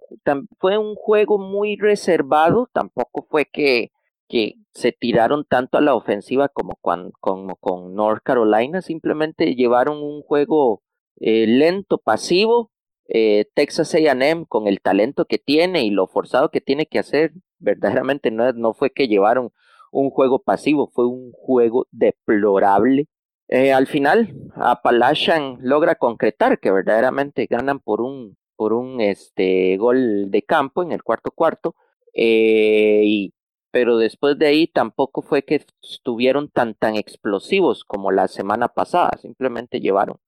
[0.59, 3.93] fue un juego muy reservado, tampoco fue que,
[4.29, 10.23] que se tiraron tanto a la ofensiva como, con, con North Carolina, simplemente llevaron un
[10.23, 10.83] juego
[11.21, 12.71] eh, lento, pasivo,
[13.09, 17.33] eh, Texas AM con el talento que tiene y lo forzado que tiene que hacer,
[17.59, 19.51] verdaderamente no, no fue que llevaron
[19.91, 23.09] un juego pasivo, fue un juego deplorable.
[23.49, 30.31] Eh, al final, Appalachian logra concretar que verdaderamente ganan por un, por un este, gol
[30.31, 31.75] de campo en el cuarto cuarto,
[32.15, 33.33] y,
[33.71, 39.11] pero después de ahí tampoco fue que estuvieron tan, tan explosivos como la semana pasada,
[39.21, 40.19] simplemente llevaron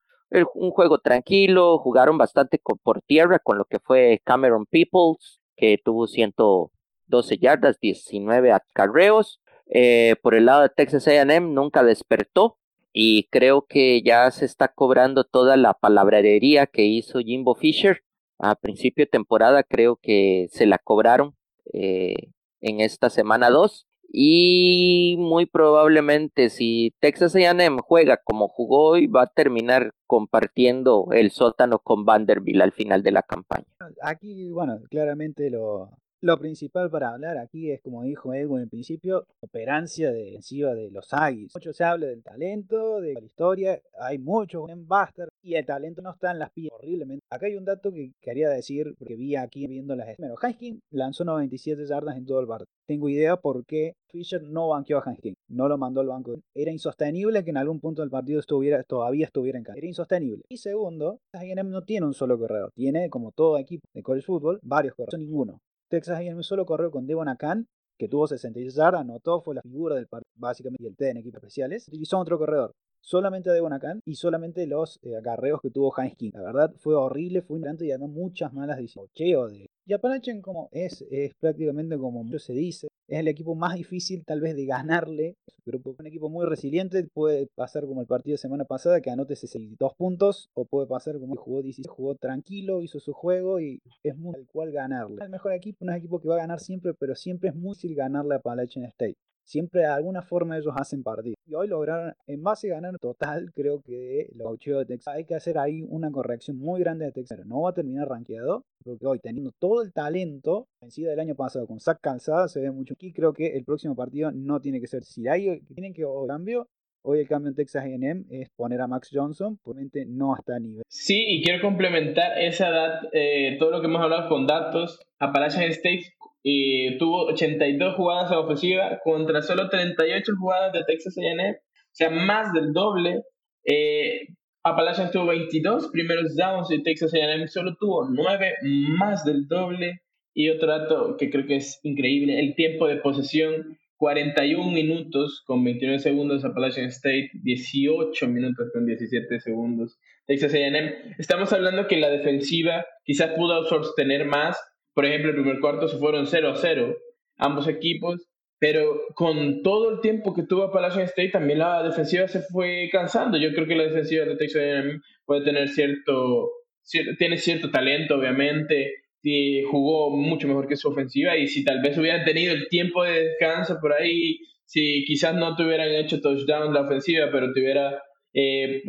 [0.54, 6.06] un juego tranquilo, jugaron bastante por tierra con lo que fue Cameron Peoples, que tuvo
[6.06, 9.40] 112 yardas, 19 acarreos.
[9.66, 12.58] Eh, por el lado de Texas AM nunca despertó
[12.92, 18.02] y creo que ya se está cobrando toda la palabrería que hizo Jimbo Fisher
[18.38, 21.36] a principio de temporada, creo que se la cobraron
[21.72, 29.06] eh, en esta semana 2 y muy probablemente si Texas A&M juega como jugó hoy
[29.06, 33.66] va a terminar compartiendo el sótano con Vanderbilt al final de la campaña.
[34.02, 35.90] Aquí, bueno, claramente lo,
[36.22, 41.12] lo principal para hablar aquí es, como dijo Edwin en principio, operancia defensiva de los
[41.12, 41.54] Aggies.
[41.54, 46.02] Mucho se habla del talento, de la historia, hay mucho en Buster y el talento
[46.02, 47.24] no está en las pies horriblemente.
[47.30, 50.16] Acá hay un dato que quería decir, porque vi aquí viendo las...
[50.18, 52.66] Bueno, Hanskin lanzó 97 yardas en todo el partido.
[52.86, 56.34] Tengo idea por qué Fisher no banqueó a Hanskin, no lo mandó al banco.
[56.54, 59.78] Era insostenible que en algún punto del partido estuviera, todavía estuviera en casa.
[59.78, 60.42] Era insostenible.
[60.50, 64.58] Y segundo, A&M no tiene un solo corredor, tiene como todo equipo de college football
[64.62, 65.60] varios corredores, ninguno.
[65.90, 67.66] Texas A&M solo corrió con Devon Akan,
[67.98, 71.16] que tuvo 66 yardas, anotó, fue la figura del partido, básicamente, y el T en
[71.16, 71.88] equipos especiales.
[71.88, 76.30] Utilizó otro corredor, solamente Devon Akan y solamente los eh, acarreos que tuvo Heinz King.
[76.34, 79.10] La verdad fue horrible, fue un y además muchas malas decisiones.
[79.52, 84.24] de y Appalachian como es, es prácticamente como se dice, es el equipo más difícil
[84.24, 85.34] tal vez de ganarle.
[85.66, 89.34] Grupo, un equipo muy resiliente, puede pasar como el partido de semana pasada que anote
[89.34, 94.16] 62 puntos, o puede pasar como jugó 16, jugó tranquilo, hizo su juego y es
[94.16, 95.16] muy al cual ganarle.
[95.24, 97.70] El mejor equipo no es equipo que va a ganar siempre, pero siempre es muy
[97.70, 99.18] difícil ganarle a Appalachian State
[99.50, 101.34] siempre de alguna forma ellos hacen partido.
[101.44, 105.14] Y hoy lograron, en base a ganar total, creo que los gauchos de Texas.
[105.16, 107.44] Hay que hacer ahí una corrección muy grande de Texas.
[107.44, 111.66] No va a terminar rankeado, porque hoy teniendo todo el talento vencido del año pasado
[111.66, 112.94] con Zach Calzada, se ve mucho.
[112.94, 115.02] Aquí creo que el próximo partido no tiene que ser.
[115.02, 116.68] Si hay, tienen que cambio,
[117.02, 120.58] Hoy el cambio en Texas A&M es poner a Max Johnson, probablemente no está a
[120.60, 120.82] nivel.
[120.86, 125.00] Sí, y quiero complementar esa edad, eh, todo lo que hemos hablado con datos.
[125.18, 131.50] Appalachian State y tuvo 82 jugadas a ofensiva contra solo 38 jugadas de Texas A&M,
[131.50, 133.22] o sea, más del doble.
[133.64, 134.28] Eh,
[134.62, 140.02] Appalachian tuvo 22 primeros downs y Texas A&M solo tuvo 9, más del doble.
[140.32, 145.62] Y otro dato que creo que es increíble, el tiempo de posesión, 41 minutos con
[145.62, 151.16] 29 segundos Appalachian State, 18 minutos con 17 segundos Texas A&M.
[151.18, 154.56] Estamos hablando que la defensiva quizás pudo sostener más.
[154.94, 156.96] Por ejemplo, el primer cuarto se fueron 0 a 0
[157.40, 162.42] ambos equipos, pero con todo el tiempo que tuvo Appalachian State también la defensiva se
[162.42, 163.38] fue cansando.
[163.38, 166.50] Yo creo que la defensiva de Texas A&M puede tener cierto,
[166.82, 171.80] cierto, tiene cierto talento, obviamente, y jugó mucho mejor que su ofensiva y si tal
[171.80, 176.20] vez hubieran tenido el tiempo de descanso por ahí, si quizás no te hubieran hecho
[176.20, 178.82] touchdown la ofensiva, pero te hubiera eh,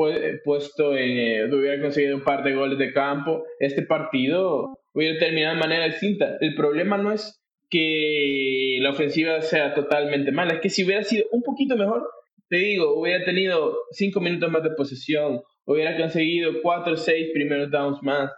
[0.43, 5.61] puesto, eh, hubiera conseguido un par de goles de campo, este partido hubiera terminado de
[5.61, 6.37] manera distinta.
[6.39, 11.25] El problema no es que la ofensiva sea totalmente mala, es que si hubiera sido
[11.31, 12.07] un poquito mejor,
[12.49, 17.71] te digo, hubiera tenido cinco minutos más de posesión, hubiera conseguido cuatro o seis primeros
[17.71, 18.29] downs más.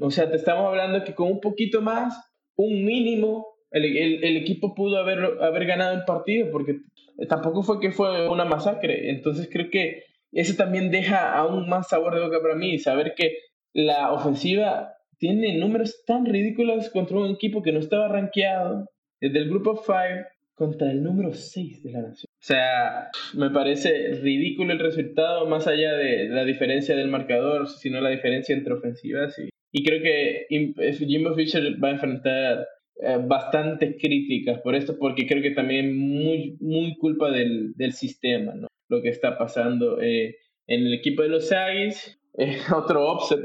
[0.00, 2.14] O sea, te estamos hablando que con un poquito más,
[2.56, 3.84] un mínimo, el,
[4.24, 6.76] el, equipo pudo haber, haber ganado el partido, porque
[7.28, 9.10] tampoco fue que fue una masacre.
[9.10, 13.38] Entonces creo que eso también deja aún más sabor de boca para mí, saber que
[13.72, 18.88] la ofensiva tiene números tan ridículos contra un equipo que no estaba rankeado
[19.20, 22.28] desde el grupo 5 contra el número 6 de la nación.
[22.30, 28.00] O sea, me parece ridículo el resultado, más allá de la diferencia del marcador, sino
[28.00, 29.38] la diferencia entre ofensivas.
[29.38, 30.46] Y, y creo que
[30.98, 32.66] Jimbo Fisher va a enfrentar
[33.00, 38.54] eh, bastantes críticas por esto, porque creo que también muy, muy culpa del, del sistema,
[38.54, 38.68] ¿no?
[38.88, 43.40] Lo que está pasando eh, en el equipo de los Aggies, eh, otro offset,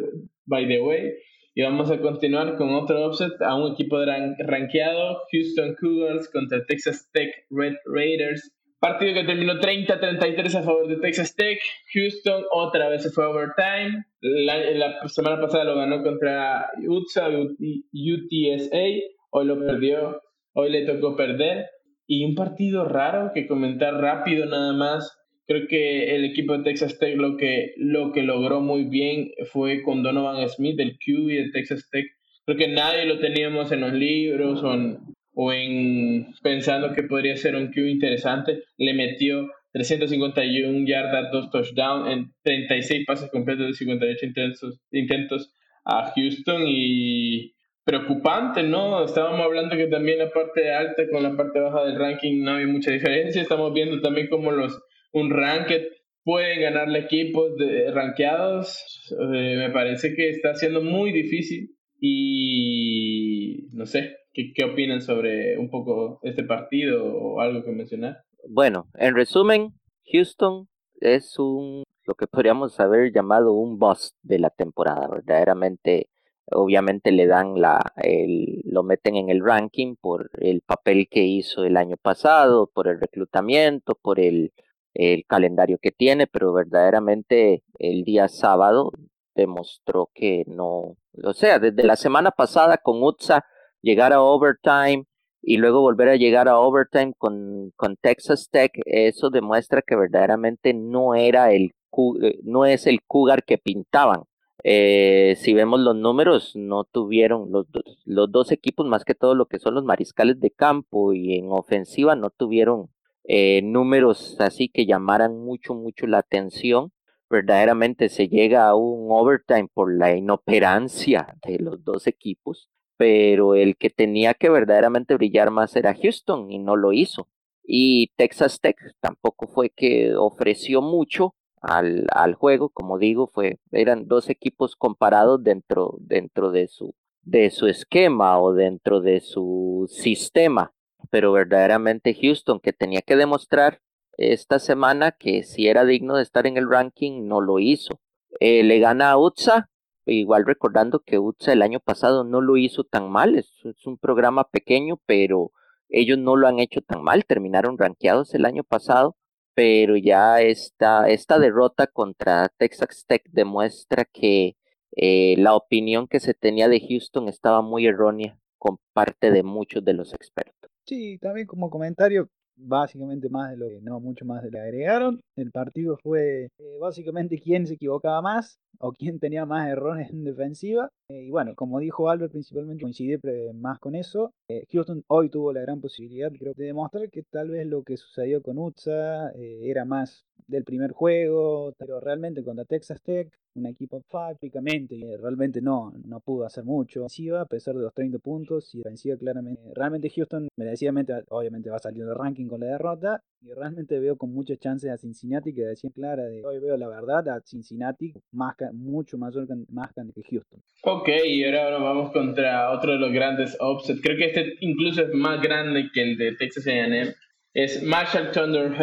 [0.46, 1.14] by the way,
[1.56, 6.66] y vamos a continuar con otro offset a un equipo de rankeado, Houston Cougars contra
[6.66, 8.52] Texas Tech Red Raiders.
[8.80, 11.60] Partido que terminó 30-33 a favor de Texas Tech.
[11.94, 14.04] Houston otra vez se fue a overtime.
[14.20, 18.86] La, la semana pasada lo ganó contra UTSA, UTSA.
[19.30, 20.22] Hoy lo perdió,
[20.54, 21.68] hoy le tocó perder.
[22.08, 25.18] Y un partido raro que comentar rápido nada más.
[25.46, 29.82] Creo que el equipo de Texas Tech lo que, lo que logró muy bien fue
[29.82, 32.06] con Donovan Smith, el QB de Texas Tech.
[32.46, 35.00] Creo que nadie lo teníamos en los libros o en,
[35.34, 38.64] o en pensando que podría ser un QB interesante.
[38.78, 45.54] Le metió 351 yardas, dos touchdowns en 36 pases completos de 58 intentos, intentos
[45.84, 47.54] a Houston y
[47.84, 49.04] preocupante, ¿no?
[49.04, 52.66] Estábamos hablando que también la parte alta con la parte baja del ranking no hay
[52.66, 53.42] mucha diferencia.
[53.42, 54.80] Estamos viendo también cómo los
[55.14, 55.88] un ranked
[56.24, 59.12] pueden ganarle equipos de rankeados.
[59.12, 65.58] Eh, me parece que está siendo muy difícil y no sé, ¿qué, ¿qué opinan sobre
[65.58, 68.18] un poco este partido o algo que mencionar?
[68.50, 69.74] Bueno, en resumen,
[70.12, 70.68] Houston
[71.00, 76.10] es un lo que podríamos haber llamado un boss de la temporada, verdaderamente
[76.52, 81.64] obviamente le dan la, el, lo meten en el ranking por el papel que hizo
[81.64, 84.52] el año pasado, por el reclutamiento, por el,
[84.94, 88.92] el calendario que tiene, pero verdaderamente el día sábado
[89.36, 93.46] demostró que no, o sea, desde la semana pasada con UTSA
[93.82, 95.06] llegar a overtime
[95.42, 100.74] y luego volver a llegar a overtime con, con Texas Tech, eso demuestra que verdaderamente
[100.74, 101.74] no era el
[102.22, 104.24] eh, no es el Cougar que pintaban.
[104.64, 107.68] Eh, si vemos los números, no tuvieron los,
[108.06, 111.52] los dos equipos, más que todo lo que son los mariscales de campo y en
[111.52, 112.90] ofensiva, no tuvieron
[113.24, 116.92] eh, números así que llamaran mucho, mucho la atención.
[117.30, 123.76] Verdaderamente se llega a un overtime por la inoperancia de los dos equipos, pero el
[123.78, 127.28] que tenía que verdaderamente brillar más era Houston y no lo hizo.
[127.64, 131.34] Y Texas Tech tampoco fue que ofreció mucho,
[131.64, 137.50] al, al juego, como digo, fue, eran dos equipos comparados dentro, dentro de, su, de
[137.52, 140.74] su esquema o dentro de su sistema,
[141.10, 143.82] pero verdaderamente Houston que tenía que demostrar
[144.18, 148.00] esta semana que si era digno de estar en el ranking, no lo hizo.
[148.40, 149.70] Eh, le gana a UTSA,
[150.06, 153.52] igual recordando que UTSA el año pasado no lo hizo tan mal, es,
[153.86, 155.52] un programa pequeño, pero
[155.90, 159.18] ellos no lo han hecho tan mal, terminaron rankeados el año pasado
[159.54, 164.56] pero ya esta, esta derrota contra Texas Tech demuestra que
[164.96, 169.84] eh, la opinión que se tenía de Houston estaba muy errónea con parte de muchos
[169.86, 170.72] de los expertos.
[170.86, 174.60] Sí, también como comentario, básicamente más de lo que no, mucho más de lo que
[174.60, 175.22] agregaron.
[175.36, 180.24] El partido fue eh, básicamente quién se equivocaba más o quién tenía más errores en
[180.26, 180.90] defensiva.
[181.08, 183.20] Eh, y bueno, como dijo Albert, principalmente coincide
[183.54, 184.34] más con eso.
[184.50, 187.96] Eh, Houston hoy tuvo la gran posibilidad, creo, de demostrar que tal vez lo que
[187.98, 194.02] sucedió con UTSA era más del primer juego, pero realmente contra Texas Tech, un equipo
[194.10, 197.06] prácticamente, realmente no, no pudo hacer mucho.
[197.38, 199.62] a pesar de los 30 puntos y vencía claramente.
[199.76, 204.34] Realmente Houston merecidamente, obviamente va saliendo de ranking con la derrota y realmente veo con
[204.34, 208.56] muchas chances a Cincinnati que decían clara de hoy veo la verdad a Cincinnati más
[208.74, 210.62] mucho mayor más que Houston.
[210.84, 214.02] Ok, y ahora vamos contra otro de los grandes offsets.
[214.02, 217.14] Creo que este incluso es más grande que el de Texas A&M
[217.54, 218.74] es Marshall Thundering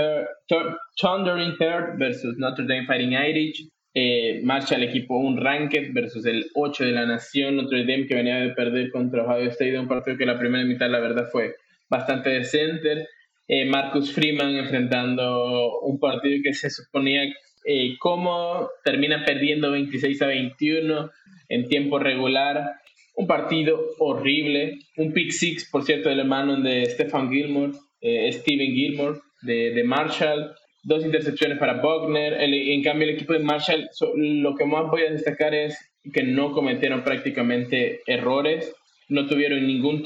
[1.58, 3.68] Herd versus Notre Dame Fighting Irish.
[3.92, 7.56] Eh, Marshall equipo un ranked versus el 8 de la nación.
[7.56, 10.88] Notre Dame que venía de perder contra Ohio State, un partido que la primera mitad
[10.88, 11.56] la verdad fue
[11.88, 13.08] bastante decente.
[13.48, 17.24] Eh, Marcus Freeman enfrentando un partido que se suponía
[17.64, 17.96] eh,
[18.84, 21.10] termina perdiendo 26 a 21
[21.48, 22.76] en tiempo regular.
[23.16, 28.72] Un partido horrible, un pick six, por cierto, del hermano de Stefan Gilmore eh, Steven
[28.72, 32.34] Gilmore de, Marshall, dos intercepciones para Buckner.
[32.40, 35.78] en cambio, el equipo de Marshall, lo que más voy a destacar es
[36.12, 38.74] que no cometieron prácticamente errores,
[39.08, 40.02] no tuvieron ningún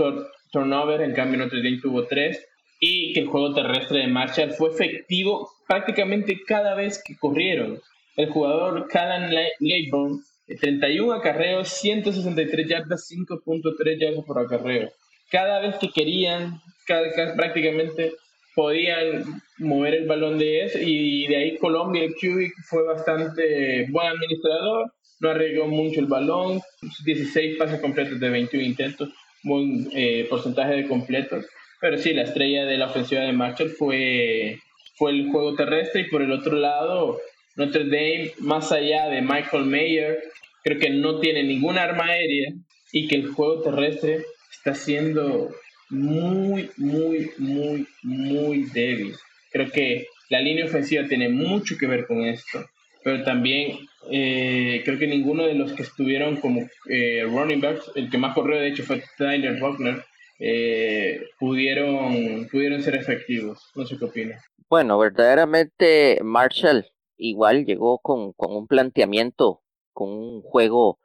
[0.52, 2.44] turnover, en cambio Notre Dame tuvo tres,
[2.80, 7.80] y que el juego terrestre de Marshall fue efectivo prácticamente cada vez que corrieron.
[8.16, 14.90] El jugador Callan Layburn, 31 acarreos, 163 yardas, 5.3 yardas por acarreo.
[15.30, 18.12] Cada vez que querían, prácticamente
[18.54, 19.24] podían
[19.58, 24.92] mover el balón de eso y de ahí Colombia, el Cubic fue bastante buen administrador,
[25.20, 26.60] no arriesgó mucho el balón,
[27.04, 29.08] 16 pases completos de 21 intentos,
[29.42, 31.46] buen eh, porcentaje de completos,
[31.80, 34.58] pero sí, la estrella de la ofensiva de Marshall fue,
[34.96, 37.20] fue el juego terrestre y por el otro lado
[37.56, 40.22] Notre Dame, más allá de Michael Mayer,
[40.62, 42.52] creo que no tiene ningún arma aérea
[42.92, 45.50] y que el juego terrestre está siendo
[45.90, 49.14] muy, muy, muy, muy débil.
[49.50, 52.64] Creo que la línea ofensiva tiene mucho que ver con esto,
[53.02, 53.78] pero también
[54.10, 58.34] eh, creo que ninguno de los que estuvieron como eh, running backs, el que más
[58.34, 60.02] corrió de hecho fue Tyler Buckner,
[60.38, 63.70] eh, pudieron, pudieron ser efectivos.
[63.74, 64.42] No sé qué opina.
[64.68, 69.62] Bueno, verdaderamente Marshall igual llegó con, con un planteamiento,
[69.92, 70.98] con un juego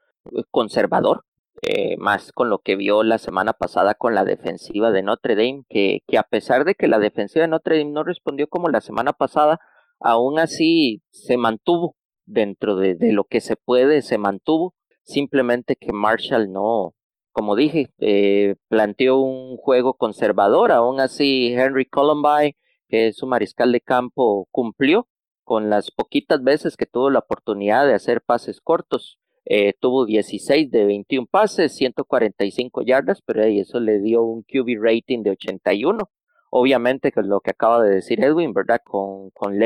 [0.49, 1.23] conservador,
[1.61, 5.63] eh, más con lo que vio la semana pasada con la defensiva de Notre Dame,
[5.69, 8.81] que, que a pesar de que la defensiva de Notre Dame no respondió como la
[8.81, 9.59] semana pasada,
[9.99, 11.95] aún así se mantuvo
[12.25, 16.93] dentro de, lo que se puede, se mantuvo, simplemente que Marshall no,
[17.31, 22.55] como dije, eh, planteó un juego conservador, aún así Henry Columbine,
[22.87, 25.07] que es su mariscal de campo, cumplió
[25.43, 29.18] con las poquitas veces que tuvo la oportunidad de hacer pases cortos.
[29.51, 35.23] Eh, tuvo 16 de 21 pases, 145 yardas, pero eso le dio un QB rating
[35.23, 36.07] de 81.
[36.51, 38.79] Obviamente, con lo que acaba de decir Edwin, ¿verdad?
[38.83, 39.59] Con, con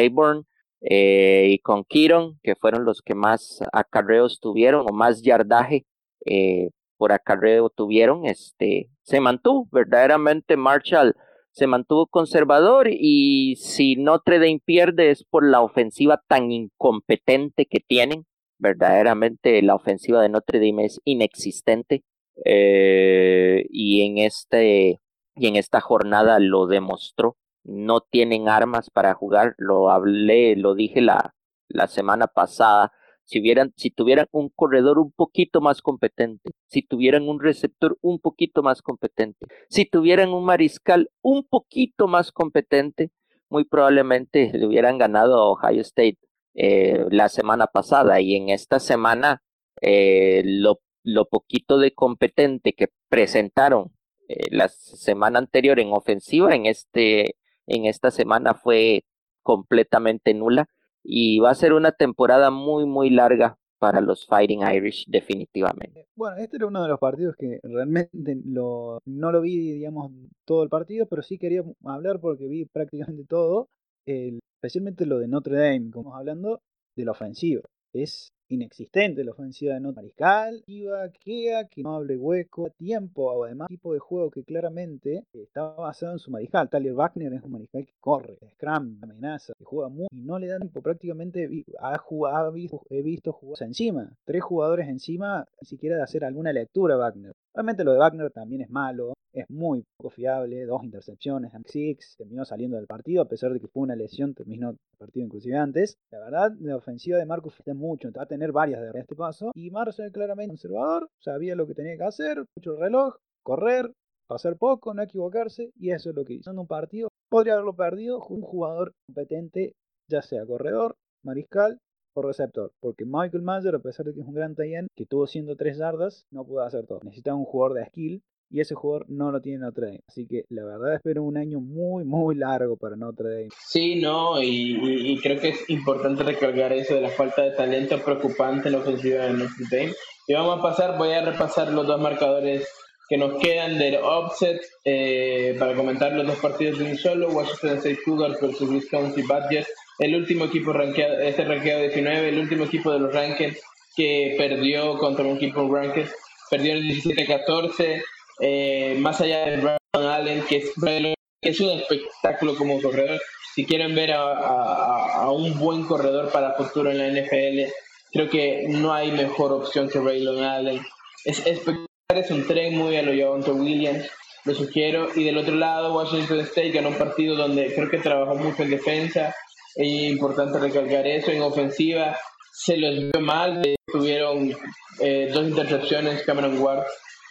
[0.82, 5.86] eh, y con Kiron, que fueron los que más acarreos tuvieron o más yardaje
[6.26, 11.16] eh, por acarreo tuvieron, este, se mantuvo verdaderamente Marshall
[11.52, 17.80] se mantuvo conservador y si Notre Dame pierde es por la ofensiva tan incompetente que
[17.80, 18.26] tienen
[18.58, 22.04] verdaderamente la ofensiva de Notre Dame es inexistente
[22.45, 24.99] eh, y en este
[25.36, 27.38] y en esta jornada lo demostró.
[27.64, 31.34] No tienen armas para jugar, lo hablé, lo dije la,
[31.70, 32.91] la semana pasada.
[33.26, 38.20] Si, hubieran, si tuvieran un corredor un poquito más competente, si tuvieran un receptor un
[38.20, 43.12] poquito más competente, si tuvieran un mariscal un poquito más competente,
[43.49, 46.18] muy probablemente le hubieran ganado a Ohio State
[46.56, 49.41] eh, la semana pasada y en esta semana
[49.82, 53.91] eh, lo, lo, poquito de competente que presentaron
[54.28, 59.06] eh, la semana anterior en ofensiva en este en esta semana fue
[59.41, 60.68] completamente nula
[61.04, 66.08] y va a ser una temporada muy muy larga para los Fighting Irish definitivamente.
[66.16, 70.10] Bueno, este era uno de los partidos que realmente lo, no lo vi, digamos,
[70.45, 73.68] todo el partido, pero sí quería hablar porque vi prácticamente todo.
[74.06, 76.61] El, especialmente lo de Notre Dame, como estamos hablando
[76.95, 77.64] de la ofensiva.
[77.91, 83.68] Es inexistente la ofensiva de Notre Mariscal, Iba, Kea, que no hable hueco, tiempo, además
[83.68, 86.70] tipo de juego que claramente está basado en su mariscal.
[86.70, 90.47] Tyler Wagner es un mariscal que corre, scrum, amenaza, que juega muy y no le
[90.47, 90.82] dan tiempo.
[90.82, 92.55] Prácticamente ha, jugado,
[92.89, 97.34] he visto jugadores encima, tres jugadores encima, ni siquiera de hacer alguna lectura Wagner.
[97.53, 102.46] Obviamente lo de Wagner también es malo, es muy poco fiable, dos intercepciones, six, terminó
[102.46, 105.98] saliendo del partido, a pesar de que fue una lesión, terminó el partido inclusive antes.
[106.12, 109.52] La verdad, la ofensiva de Marcus fue mucho, va a tener varias de este paso.
[109.56, 113.92] Y Marcel claramente conservador, sabía lo que tenía que hacer, mucho reloj, correr,
[114.28, 116.52] pasar poco, no equivocarse, y eso es lo que hizo.
[116.52, 119.74] En un partido podría haberlo perdido, un jugador competente
[120.08, 121.80] ya sea corredor, mariscal
[122.16, 125.26] o receptor, porque Michael Mayer, a pesar de que es un gran talent, que tuvo
[125.26, 127.00] 103 yardas, no pudo hacer todo.
[127.04, 128.22] Necesita un jugador de skill
[128.54, 130.04] y ese jugador no lo tiene Notre Dame.
[130.08, 133.49] Así que la verdad espero un año muy, muy largo para Notre Dame.
[133.68, 138.70] Sí, no, y, creo que es importante recargar eso de la falta de talento preocupante
[138.70, 139.93] en la ofensiva de Notre Dame.
[140.28, 142.68] Y vamos a pasar, voy a repasar los dos marcadores
[143.10, 147.78] que nos quedan del offset eh, para comentar los dos partidos de un solo, Washington
[147.78, 152.91] State Cougars versus Wisconsin Badgers, el último equipo rankeado, este rankeado 19, el último equipo
[152.91, 153.60] de los rankings
[153.95, 156.12] que perdió contra un equipo rankings,
[156.49, 158.04] perdió el 17-14,
[158.40, 163.20] eh, más allá de Brian Allen, que es, un espectáculo como corredor,
[163.54, 167.72] si quieren ver a, un buen corredor para futuro en la NFL,
[168.12, 170.82] creo que no hay mejor opción que Braylon Allen.
[171.26, 174.10] Es espectacular es un tren muy a lo Javonte Williams,
[174.46, 175.10] lo sugiero.
[175.16, 178.72] Y del otro lado, Washington State ganó un partido donde creo que trabajó mucho en
[178.72, 179.34] defensa.
[179.76, 181.32] Es importante recalcar eso.
[181.32, 182.18] En ofensiva
[182.52, 183.62] se los vio mal.
[183.92, 184.56] Tuvieron
[185.00, 186.84] eh, dos intercepciones, Cameron Ward,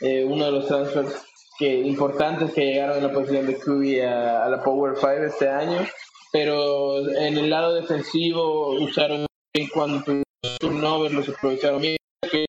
[0.03, 1.15] eh, uno de los transfers
[1.59, 5.87] que, importantes que llegaron en la posición de QB a, la Power 5 este año.
[6.33, 10.25] Pero en el lado defensivo usaron bien cuando tuvieron
[10.59, 11.97] turnover, los aprovecharon bien.
[12.31, 12.47] Que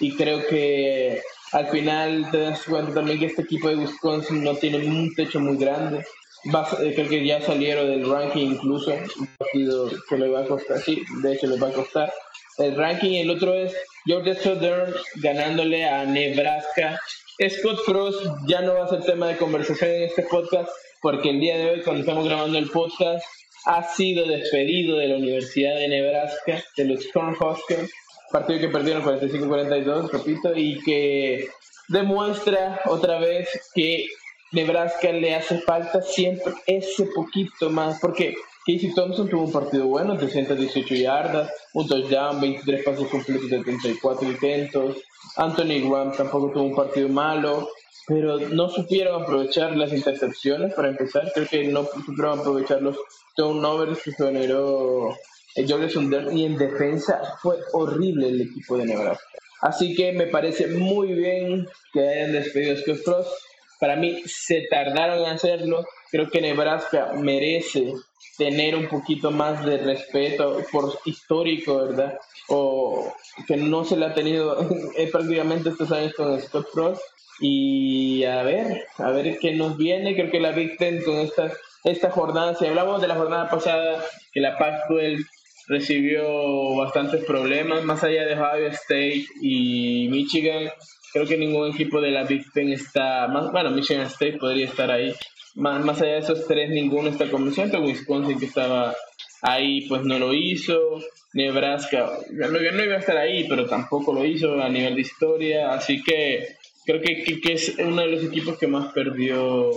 [0.00, 1.20] y creo que
[1.52, 5.38] al final te das cuenta también que este equipo de Wisconsin no tiene un techo
[5.38, 6.04] muy grande.
[6.44, 10.78] Eh, creo que ya salieron del ranking incluso, un partido que le va a costar,
[10.78, 12.12] sí, de hecho le va a costar.
[12.58, 13.74] El ranking, el otro es
[14.04, 17.00] Georgia Southern ganándole a Nebraska.
[17.48, 21.40] Scott Frost ya no va a ser tema de conversación en este podcast porque el
[21.40, 23.24] día de hoy, cuando estamos grabando el podcast,
[23.66, 27.90] ha sido despedido de la Universidad de Nebraska, de los Cornhuskers
[28.34, 31.48] partido que perdieron 45-42, repito, y que
[31.88, 34.08] demuestra otra vez que
[34.50, 38.34] Nebraska le hace falta siempre ese poquito más, porque
[38.66, 44.28] Casey Thompson tuvo un partido bueno, 318 yardas, un touchdown, 23 pasos completos de 34
[44.28, 44.96] intentos.
[45.36, 47.68] Anthony Graham tampoco tuvo un partido malo,
[48.06, 51.30] pero no supieron aprovechar las intercepciones para empezar.
[51.34, 52.96] Creo que no supieron aprovechar los
[53.36, 55.14] turnovers que generó
[55.56, 59.24] y en defensa fue horrible el equipo de Nebraska.
[59.60, 63.30] Así que me parece muy bien que hayan despedido a Scott Frost.
[63.78, 65.86] Para mí se tardaron en hacerlo.
[66.10, 67.94] Creo que Nebraska merece
[68.36, 72.18] tener un poquito más de respeto por histórico, ¿verdad?
[72.48, 73.12] O
[73.46, 74.56] que no se le ha tenido
[75.12, 77.02] prácticamente estos años con Scott Frost.
[77.40, 80.14] Y a ver, a ver qué nos viene.
[80.14, 81.52] Creo que la Big Ten con esta,
[81.82, 85.24] esta jornada, si hablamos de la jornada pasada, que la Pac-12
[85.66, 90.70] recibió bastantes problemas, más allá de Ohio State y Michigan.
[91.12, 95.14] Creo que ningún equipo de la Big Ten está, bueno, Michigan State podría estar ahí.
[95.54, 97.78] Más, más allá de esos tres, ninguno está convenciente.
[97.78, 98.94] Wisconsin que estaba
[99.42, 101.00] ahí, pues no lo hizo.
[101.34, 105.72] Nebraska, no, iba a estar ahí, pero tampoco lo hizo a nivel de historia.
[105.72, 109.70] Así que creo que, que, es uno de los equipos que más perdió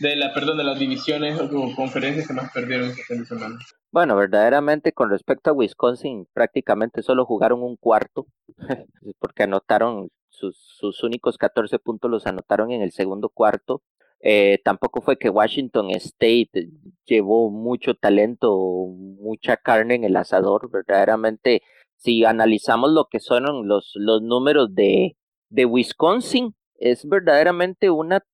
[0.00, 3.58] de la perdón de las divisiones o conferencias que más perdieron este fin de semana.
[3.90, 8.26] Bueno, verdaderamente con respecto a Wisconsin, prácticamente solo jugaron un cuarto,
[9.18, 13.82] porque anotaron sus, sus únicos 14 puntos, los anotaron en el segundo cuarto.
[14.22, 16.70] Eh, tampoco fue que Washington State
[17.04, 18.86] llevó mucho talento,
[19.20, 20.70] mucha carne en el asador.
[20.70, 21.62] Verdaderamente,
[21.96, 25.16] si analizamos lo que son los, los números de,
[25.50, 28.24] de Wisconsin, es verdaderamente una,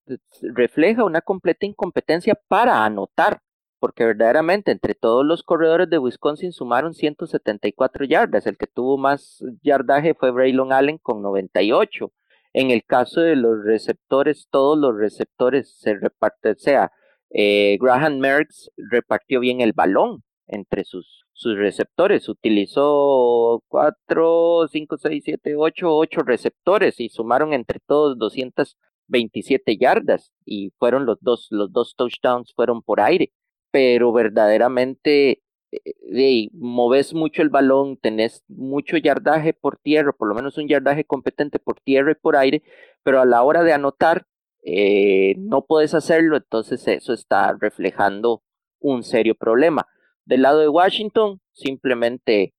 [0.43, 3.41] refleja una completa incompetencia para anotar
[3.79, 8.47] porque verdaderamente entre todos los corredores de Wisconsin sumaron 174 yardas.
[8.47, 12.13] El que tuvo más yardaje fue Braylon Allen con 98.
[12.59, 16.91] En el caso de los receptores, todos los receptores se reparten, o sea,
[17.31, 22.29] eh, Graham Merckx repartió bien el balón entre sus, sus receptores.
[22.29, 30.73] Utilizó 4, 5, 6, 7, 8, 8 receptores y sumaron entre todos 227 yardas y
[30.81, 33.33] fueron los dos, los dos touchdowns fueron por aire
[33.71, 40.57] pero verdaderamente eh, moves mucho el balón, tenés mucho yardaje por tierra, por lo menos
[40.59, 42.63] un yardaje competente por tierra y por aire,
[43.03, 44.27] pero a la hora de anotar
[44.63, 48.43] eh, no puedes hacerlo, entonces eso está reflejando
[48.81, 49.87] un serio problema.
[50.25, 52.55] Del lado de Washington, simplemente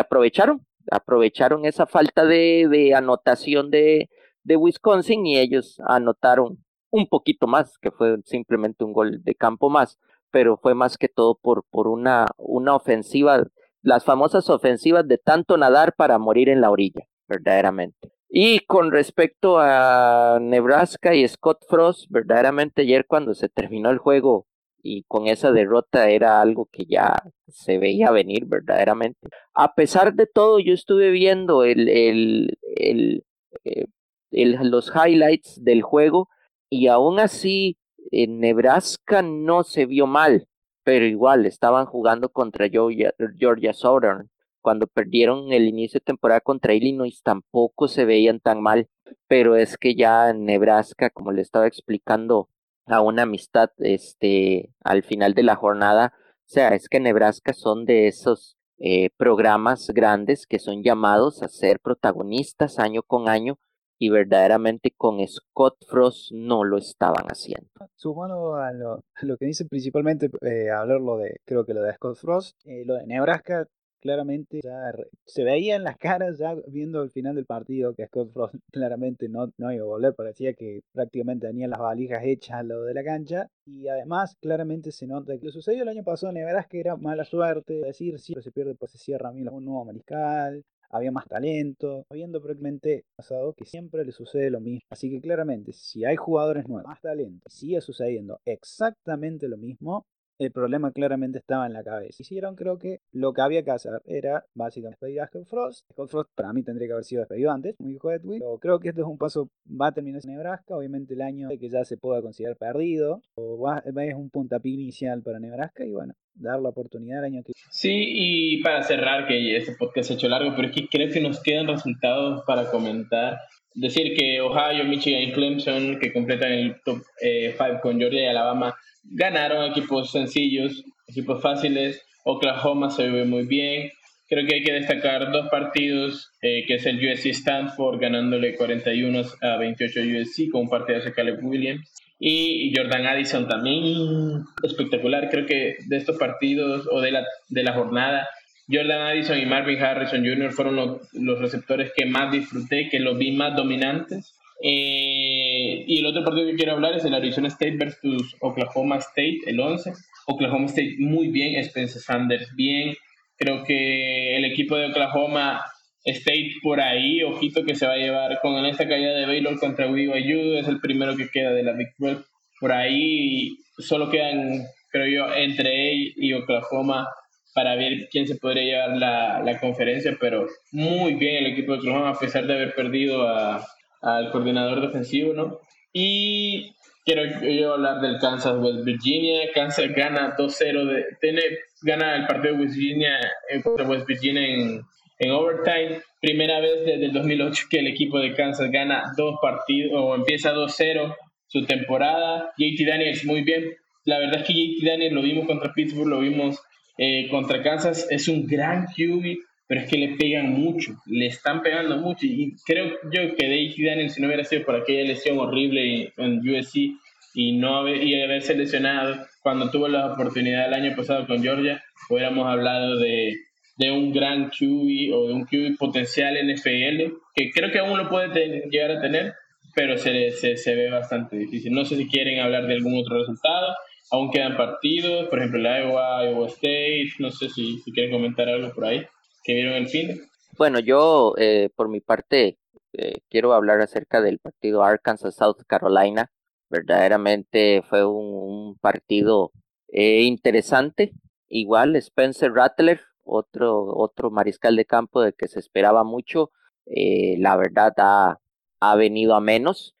[0.00, 4.08] aprovecharon, aprovecharon esa falta de, de anotación de,
[4.44, 9.70] de Wisconsin y ellos anotaron un poquito más, que fue simplemente un gol de campo
[9.70, 9.98] más
[10.32, 13.44] pero fue más que todo por, por una, una ofensiva,
[13.82, 18.12] las famosas ofensivas de tanto nadar para morir en la orilla, verdaderamente.
[18.28, 24.46] Y con respecto a Nebraska y Scott Frost, verdaderamente ayer cuando se terminó el juego,
[24.82, 29.28] y con esa derrota era algo que ya se veía venir verdaderamente.
[29.54, 33.24] A pesar de todo, yo estuve viendo el, el, el,
[33.64, 33.86] eh,
[34.30, 36.28] los highlights del juego
[36.68, 37.76] y aún así
[38.10, 40.48] en Nebraska no se vio mal,
[40.84, 44.30] pero igual estaban jugando contra Georgia, Southern.
[44.60, 48.88] Cuando perdieron el inicio de temporada contra Illinois tampoco se veían tan mal,
[49.28, 52.48] pero es que ya en Nebraska, como le estaba explicando
[52.86, 56.12] a una amistad este, al final de la jornada.
[56.16, 61.48] O sea, es que Nebraska son de esos eh, programas grandes que son llamados a
[61.48, 63.58] ser protagonistas año con año
[64.02, 67.70] y verdaderamente con Scott Frost no lo estaban haciendo.
[67.94, 71.94] Sumando a lo, lo que dice principalmente, eh, hablar lo de, creo que lo de
[71.94, 73.68] Scott Frost, eh, lo de Nebraska
[74.00, 74.92] claramente ya
[75.24, 79.28] se veía en las caras ya viendo el final del partido que Scott Frost claramente
[79.28, 82.94] no, no iba a volver, parecía que prácticamente tenía las valijas hechas a lo de
[82.94, 86.80] la cancha y además claramente se nota que lo sucedió el año pasado en que
[86.80, 90.64] era mala suerte, decir sí, se pierde pues se cierra a mí un nuevo mariscal,
[90.92, 94.86] había más talento, habiendo prácticamente pasado que siempre le sucede lo mismo.
[94.90, 100.06] Así que claramente, si hay jugadores nuevos, más talento, sigue sucediendo exactamente lo mismo,
[100.38, 102.22] el problema claramente estaba en la cabeza.
[102.22, 105.90] Hicieron, creo que lo que había que hacer era básicamente despedir a Scott Frost.
[105.92, 108.88] Scott Frost para mí tendría que haber sido despedido antes, muy hijo Pero creo que
[108.88, 110.76] esto es un paso, va a terminar en Nebraska.
[110.76, 115.22] Obviamente el año de que ya se pueda considerar perdido, o es un puntapié inicial
[115.22, 119.56] para Nebraska y bueno, dar la oportunidad el año que Sí, y para cerrar, que
[119.56, 122.70] este podcast se ha hecho largo, pero es que creo que nos quedan resultados para
[122.70, 123.38] comentar.
[123.74, 128.26] Decir que Ohio, Michigan y Clemson, que completan el top 5 eh, con Georgia y
[128.26, 132.02] Alabama, ganaron equipos sencillos, equipos fáciles.
[132.24, 133.90] Oklahoma se ve muy bien.
[134.28, 139.22] Creo que hay que destacar dos partidos, eh, que es el USC Stanford ganándole 41
[139.42, 141.92] a 28 a USC con un partido de Caleb Williams.
[142.18, 145.28] Y Jordan Addison también espectacular.
[145.28, 148.28] Creo que de estos partidos o de la, de la jornada,
[148.70, 150.52] Jordan Addison y Marvin Harrison Jr.
[150.52, 154.34] fueron los, los receptores que más disfruté, que los vi más dominantes.
[154.64, 159.40] Eh, y el otro partido que quiero hablar es el Arizona State versus Oklahoma State,
[159.46, 159.92] el 11.
[160.26, 162.94] Oklahoma State muy bien, Spencer Sanders bien.
[163.36, 165.64] Creo que el equipo de Oklahoma
[166.04, 169.86] State por ahí, ojito que se va a llevar con esta caída de Baylor contra
[169.86, 172.22] BYU, es el primero que queda de la Big 12.
[172.60, 177.08] Por ahí solo quedan, creo yo, entre él y Oklahoma
[177.54, 181.78] para ver quién se podría llevar la, la conferencia, pero muy bien el equipo de
[181.78, 183.66] Oklahoma a pesar de haber perdido a,
[184.00, 185.60] al coordinador defensivo, ¿no?
[185.92, 186.74] Y
[187.04, 189.50] quiero yo hablar del Kansas West Virginia.
[189.54, 191.42] Kansas gana 2-0, de, tiene,
[191.82, 194.80] gana el partido de Virginia eh, contra West Virginia en,
[195.18, 196.00] en overtime.
[196.20, 200.52] Primera vez desde el 2008 que el equipo de Kansas gana dos partidos o empieza
[200.52, 201.14] 2-0
[201.46, 202.52] su temporada.
[202.56, 203.74] JT Daniels muy bien.
[204.04, 206.60] La verdad es que JT Daniels lo vimos contra Pittsburgh, lo vimos
[206.98, 208.06] eh, contra Kansas.
[208.10, 209.38] Es un gran QB
[209.72, 212.26] pero es que le pegan mucho, le están pegando mucho.
[212.26, 216.40] Y creo yo que Daisy Daniel, si no hubiera sido por aquella lesión horrible en
[216.46, 216.90] USC
[217.32, 221.82] y no haber, y haberse lesionado cuando tuvo la oportunidad el año pasado con Georgia,
[222.10, 223.34] hubiéramos hablado de,
[223.78, 228.10] de un gran QB o de un QB potencial NFL, que creo que aún lo
[228.10, 229.32] puede llegar a tener,
[229.74, 231.72] pero se, se, se, ve bastante difícil.
[231.72, 233.74] No sé si quieren hablar de algún otro resultado,
[234.10, 238.72] aún quedan partidos, por ejemplo, el Iowa, Iowa State, no sé si, quieren comentar algo
[238.74, 239.06] por ahí
[239.42, 240.22] que vieron el fin.
[240.56, 242.58] Bueno, yo eh, por mi parte
[242.92, 246.30] eh, quiero hablar acerca del partido Arkansas-South Carolina.
[246.68, 249.52] Verdaderamente fue un, partido
[249.88, 251.12] eh, interesante.
[251.48, 256.50] Igual Spencer Rattler, otro, otro mariscal de campo de que se esperaba mucho.
[256.86, 258.38] la verdad ha,
[258.80, 259.94] ha, venido a menos.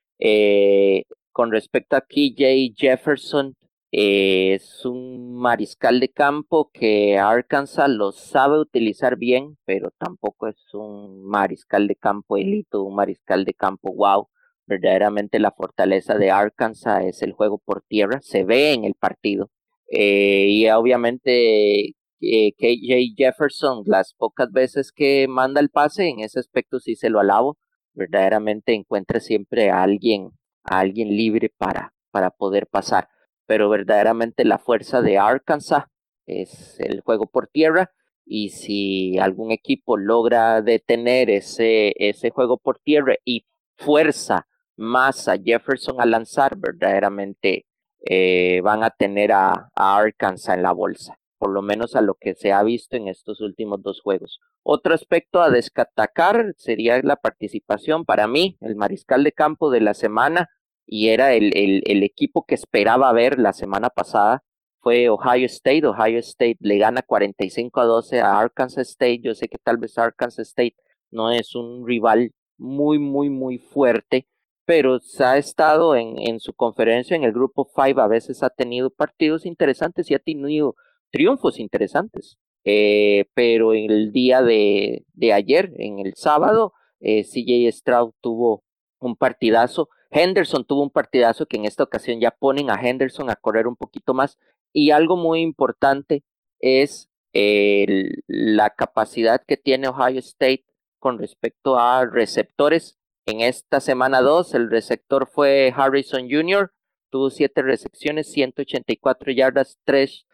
[1.32, 3.56] con respecto a KJ Jefferson,
[3.92, 11.24] es un mariscal de campo que Arkansas lo sabe utilizar bien, pero tampoco es un
[11.26, 14.28] mariscal de campo elito, un mariscal de campo wow.
[14.66, 19.50] Verdaderamente la fortaleza de Arkansas es el juego por tierra, se ve en el partido.
[19.90, 26.40] Eh, y obviamente eh, KJ Jefferson, las pocas veces que manda el pase, en ese
[26.40, 27.58] aspecto sí se lo alabo.
[27.94, 30.30] Verdaderamente encuentra siempre a alguien,
[30.64, 33.08] a alguien libre para, para poder pasar
[33.46, 35.84] pero verdaderamente la fuerza de Arkansas
[36.26, 37.90] es el juego por tierra
[38.24, 45.36] y si algún equipo logra detener ese, ese juego por tierra y fuerza más a
[45.36, 47.66] Jefferson a lanzar, verdaderamente
[48.04, 52.14] eh, van a tener a, a, Arkansas en la bolsa, por lo menos a lo
[52.14, 54.40] que se ha visto en estos últimos dos juegos.
[54.62, 59.94] Otro aspecto a descatacar sería la participación para mí, el mariscal de campo de la
[59.94, 60.50] semana,
[60.86, 64.42] y era el, el, equipo que esperaba ver la semana pasada,
[64.80, 65.86] fue Ohio State.
[65.86, 69.20] Ohio State le gana 45 a 12 a Arkansas State.
[69.20, 70.76] Yo sé que tal vez Arkansas State
[71.10, 74.26] no es un rival muy, muy, muy fuerte,
[74.64, 78.90] pero ha estado en, en su conferencia en el grupo 5, a veces ha tenido
[78.90, 80.76] partidos interesantes y ha tenido
[81.10, 82.38] triunfos interesantes.
[82.64, 88.62] Eh, pero en el día de, de, ayer, en el sábado, eh, CJ Stroud tuvo
[89.00, 89.88] un partidazo.
[90.12, 93.76] Henderson tuvo un partidazo que en esta ocasión ya ponen a Henderson a correr un
[93.76, 94.38] poquito más.
[94.72, 96.22] Y algo muy importante
[96.60, 100.64] es la capacidad que tiene Ohio State
[100.98, 102.98] con respecto a receptores.
[103.26, 106.72] En esta semana 2, el receptor fue Harrison Jr.,
[107.10, 110.26] tuvo siete recepciones, 184 yardas, 3,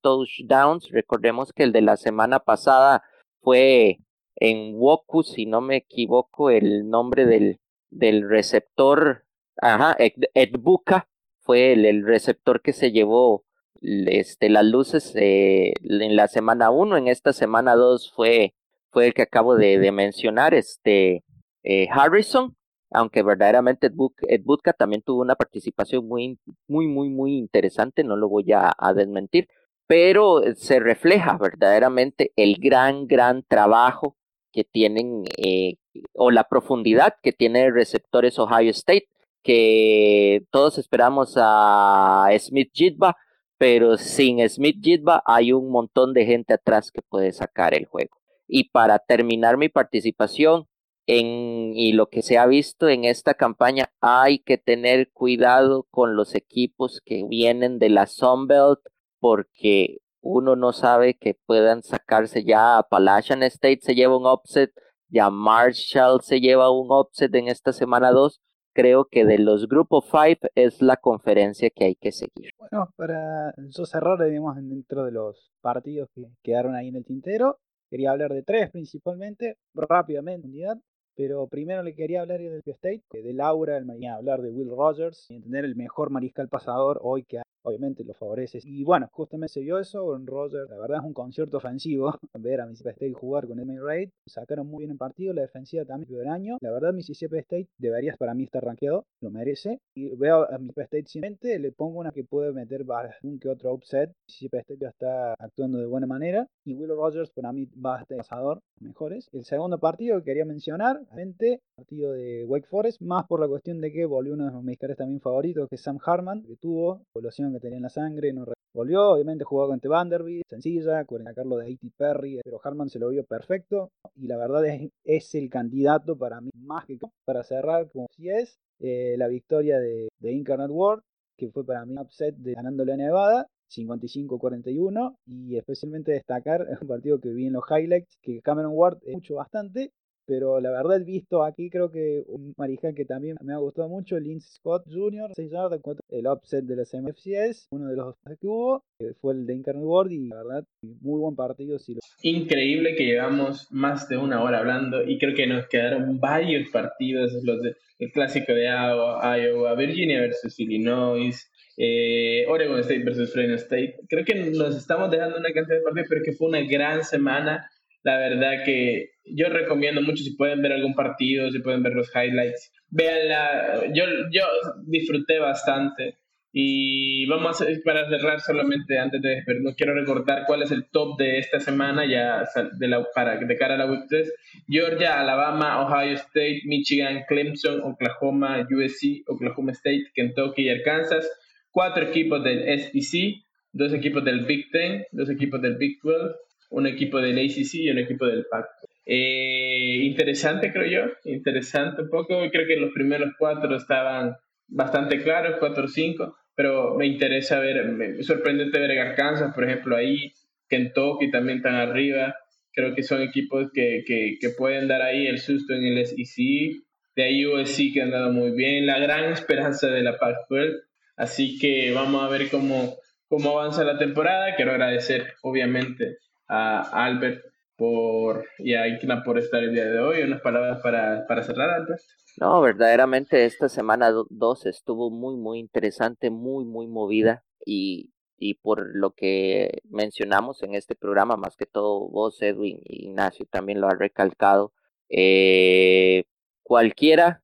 [0.00, 0.90] touchdowns.
[0.90, 3.02] Recordemos que el de la semana pasada
[3.40, 3.98] fue
[4.36, 7.60] en Woku, si no me equivoco, el nombre del,
[7.90, 9.24] del receptor,
[9.56, 11.08] ajá, Ed, Buka,
[11.40, 13.44] fue el, receptor que se llevó
[13.80, 18.54] este, las luces eh, en la semana 1, en esta semana 2 fue,
[18.90, 21.24] fue el que acabo de, mencionar, este
[21.62, 22.56] eh, Harrison,
[22.90, 23.90] aunque verdaderamente
[24.28, 28.72] Ed, Buka también tuvo una participación muy, muy, muy, muy interesante, no lo voy a,
[28.78, 29.48] a desmentir,
[29.86, 34.16] pero se refleja verdaderamente el gran, gran trabajo
[34.54, 35.74] que tienen eh,
[36.12, 39.08] o la profundidad que tiene receptores Ohio State,
[39.42, 43.16] que todos esperamos a Smith Jitba,
[43.58, 48.16] pero sin Smith Jitba hay un montón de gente atrás que puede sacar el juego.
[48.46, 50.68] Y para terminar mi participación
[51.06, 56.14] en, y lo que se ha visto en esta campaña, hay que tener cuidado con
[56.14, 58.80] los equipos que vienen de la Sunbelt
[59.18, 64.72] porque uno no sabe que puedan sacarse ya a Appalachian State se lleva un upset,
[65.08, 68.40] ya Marshall se lleva un upset en esta semana 2.
[68.72, 72.50] Creo que de los grupos 5 es la conferencia que hay que seguir.
[72.58, 73.52] Bueno, para
[73.84, 77.58] cerrar, digamos, dentro de los partidos que quedaron ahí en el tintero,
[77.90, 80.78] quería hablar de tres principalmente, rápidamente, unidad.
[81.16, 85.26] Pero primero le quería hablar del State, de Laura, el mañana hablar de Will Rogers
[85.30, 88.60] y entender el mejor mariscal pasador hoy que obviamente lo favorece.
[88.62, 90.68] Y bueno, justamente se vio eso en Roger.
[90.68, 94.10] La verdad es un concierto ofensivo ver a Mississippi State jugar con Emily Raid.
[94.26, 96.58] Sacaron muy bien el partido, la defensiva también del año.
[96.60, 99.80] La verdad, Mississippi State debería para mí estar rankeado, lo merece.
[99.94, 102.84] Y veo a Mississippi State simplemente, le pongo una que puede meter
[103.22, 104.12] un que otro upset.
[104.28, 106.46] Mississippi State ya está actuando de buena manera.
[106.64, 109.28] Y Will Rogers para mí va a estar pasador mejores.
[109.32, 113.80] El segundo partido que quería mencionar, gente, partido de Wake Forest, más por la cuestión
[113.80, 117.02] de que volvió uno de mis mexicanos también favoritos, que es Sam Harman, que tuvo
[117.14, 118.44] evolución que tenía en la sangre, no
[118.74, 121.92] volvió, obviamente jugó contra Vanderbilt, sencilla, con sacarlo de A.T.
[121.96, 126.40] Perry, pero Harman se lo vio perfecto y la verdad es, es el candidato para
[126.40, 131.02] mí más que para cerrar como si es eh, la victoria de, de Incarnate World,
[131.36, 136.88] que fue para mí un upset de ganándole a Nevada, 55-41 y especialmente destacar un
[136.88, 139.92] partido que vi en los highlights que Cameron Ward mucho bastante
[140.26, 144.18] pero la verdad, visto aquí, creo que un mariscal que también me ha gustado mucho,
[144.18, 148.84] Lindsey Scott Jr., 6 yardas, el upset de los MFCS, uno de los que hubo,
[149.20, 151.78] fue el de Incarnate World, y la verdad, muy buen partido.
[152.22, 157.32] Increíble que llevamos más de una hora hablando, y creo que nos quedaron varios partidos,
[157.42, 163.96] los de, el clásico de Iowa, Virginia versus Illinois, eh, Oregon State versus Fresno State.
[164.08, 167.68] Creo que nos estamos dejando una cantidad de partidos, pero que fue una gran semana
[168.04, 172.10] la verdad que yo recomiendo mucho si pueden ver algún partido, si pueden ver los
[172.14, 172.70] highlights.
[172.90, 174.44] Véanla, yo, yo
[174.86, 176.18] disfruté bastante.
[176.52, 181.18] Y vamos a, para cerrar solamente antes de no quiero recordar cuál es el top
[181.18, 182.48] de esta semana ya
[182.78, 184.32] de, la, para, de cara a la Week 3.
[184.68, 191.28] Georgia, Alabama, Ohio State, Michigan, Clemson, Oklahoma, USC, Oklahoma State, Kentucky y Arkansas.
[191.70, 193.42] Cuatro equipos del SEC,
[193.72, 196.36] dos equipos del Big Ten, dos equipos del Big 12
[196.74, 198.66] un equipo del ACC y un equipo del PAC.
[199.06, 202.40] Eh, interesante, creo yo, interesante un poco.
[202.50, 207.86] Creo que los primeros cuatro estaban bastante claros, cuatro o cinco, pero me interesa ver,
[207.86, 210.32] me, sorprendente ver Arkansas, por ejemplo, ahí,
[210.68, 212.34] Kentucky también están arriba.
[212.72, 216.82] Creo que son equipos que, que, que pueden dar ahí el susto en el SEC.
[217.14, 220.80] De ahí USC que han dado muy bien, la gran esperanza de la Pac-12.
[221.16, 222.96] Así que vamos a ver cómo,
[223.28, 224.56] cómo avanza la temporada.
[224.56, 226.18] Quiero agradecer, obviamente,
[226.48, 227.44] a Albert
[227.76, 230.22] por, y a Ikna por estar el día de hoy.
[230.22, 232.00] Unas palabras para, para cerrar, Albert.
[232.36, 238.94] No, verdaderamente esta semana 2 estuvo muy, muy interesante, muy, muy movida y, y por
[238.94, 243.94] lo que mencionamos en este programa, más que todo vos, Edwin Ignacio también lo ha
[243.94, 244.72] recalcado,
[245.08, 246.24] eh,
[246.62, 247.42] cualquiera,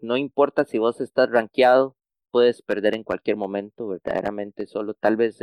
[0.00, 1.96] no importa si vos estás rankeado,
[2.30, 5.38] puedes perder en cualquier momento, verdaderamente solo tal vez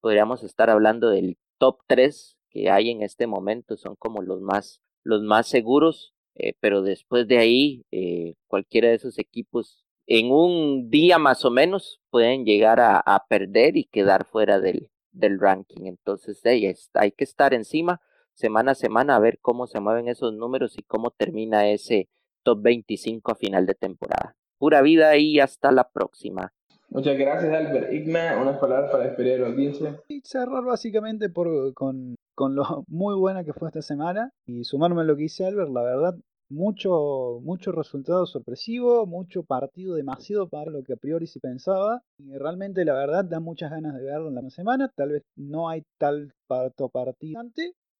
[0.00, 4.80] podríamos estar hablando del top 3 que hay en este momento, son como los más,
[5.04, 10.90] los más seguros, eh, pero después de ahí, eh, cualquiera de esos equipos en un
[10.90, 15.84] día más o menos pueden llegar a, perder y quedar fuera del, del ranking.
[15.84, 18.00] Entonces hay que estar encima
[18.32, 22.08] semana a semana a ver cómo se mueven esos números y cómo termina ese
[22.44, 24.36] top 25 a final de temporada.
[24.58, 26.52] Pura vida y hasta la próxima.
[26.90, 27.92] Muchas gracias, Albert.
[27.92, 30.02] Igna, unas palabras para despedir a la audiencia.
[30.08, 35.02] Y cerrar básicamente por, con, con lo muy buena que fue esta semana y sumarme
[35.02, 36.14] a lo que dice Albert, la verdad,
[36.48, 42.02] mucho, mucho resultado sorpresivo, mucho partido demasiado para lo que a priori se pensaba.
[42.18, 44.90] Y realmente la verdad da muchas ganas de verlo en la semana.
[44.96, 47.42] Tal vez no hay tal parto partido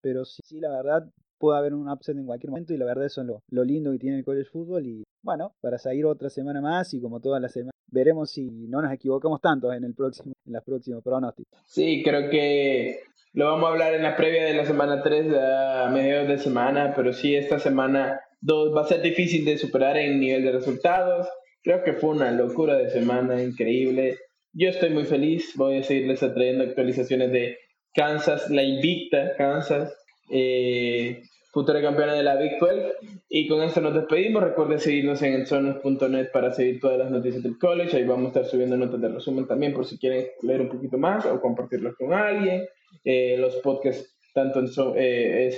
[0.00, 3.06] pero sí, sí, la verdad puede haber un upset en cualquier momento y la verdad
[3.06, 6.30] eso es lo, lo lindo que tiene el college football y bueno, para seguir otra
[6.30, 9.94] semana más y como todas las semanas veremos si no nos equivocamos tanto en el
[9.94, 11.60] próximo en las próximas pronósticos.
[11.66, 13.00] Sí, creo que
[13.32, 16.92] lo vamos a hablar en la previa de la semana 3 a mediados de semana,
[16.96, 21.28] pero sí esta semana 2 va a ser difícil de superar en nivel de resultados.
[21.62, 24.16] Creo que fue una locura de semana increíble.
[24.52, 27.58] Yo estoy muy feliz, voy a seguirles trayendo actualizaciones de
[27.94, 29.94] Kansas, la invicta Kansas,
[30.30, 32.94] eh, futura campeona de la Big 12.
[33.28, 34.42] Y con esto nos despedimos.
[34.42, 37.96] Recuerden seguirnos en ensonos.net para seguir todas las noticias del college.
[37.96, 40.98] Ahí vamos a estar subiendo notas de resumen también por si quieren leer un poquito
[40.98, 42.64] más o compartirlos con alguien.
[43.04, 45.50] Eh, los podcasts tanto en so, eh,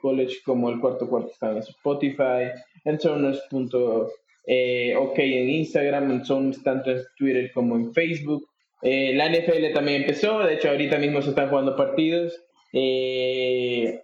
[0.00, 2.50] College como el cuarto cuarto están en Spotify,
[2.84, 8.48] en Sonus.ok en Instagram, en Sonus tanto en Twitter como en Facebook.
[8.82, 12.40] Eh, la NFL también empezó, de hecho ahorita mismo se están jugando partidos.
[12.78, 14.02] Eh,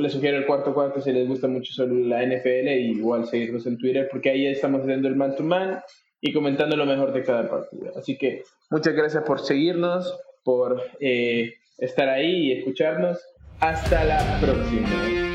[0.00, 3.64] les sugiero el cuarto cuarto si les gusta mucho solo la NFL y igual seguirnos
[3.66, 5.80] en Twitter porque ahí estamos haciendo el man to man
[6.20, 7.92] y comentando lo mejor de cada partido.
[7.96, 13.20] Así que muchas gracias por seguirnos, por eh, estar ahí y escucharnos.
[13.60, 15.27] Hasta la próxima.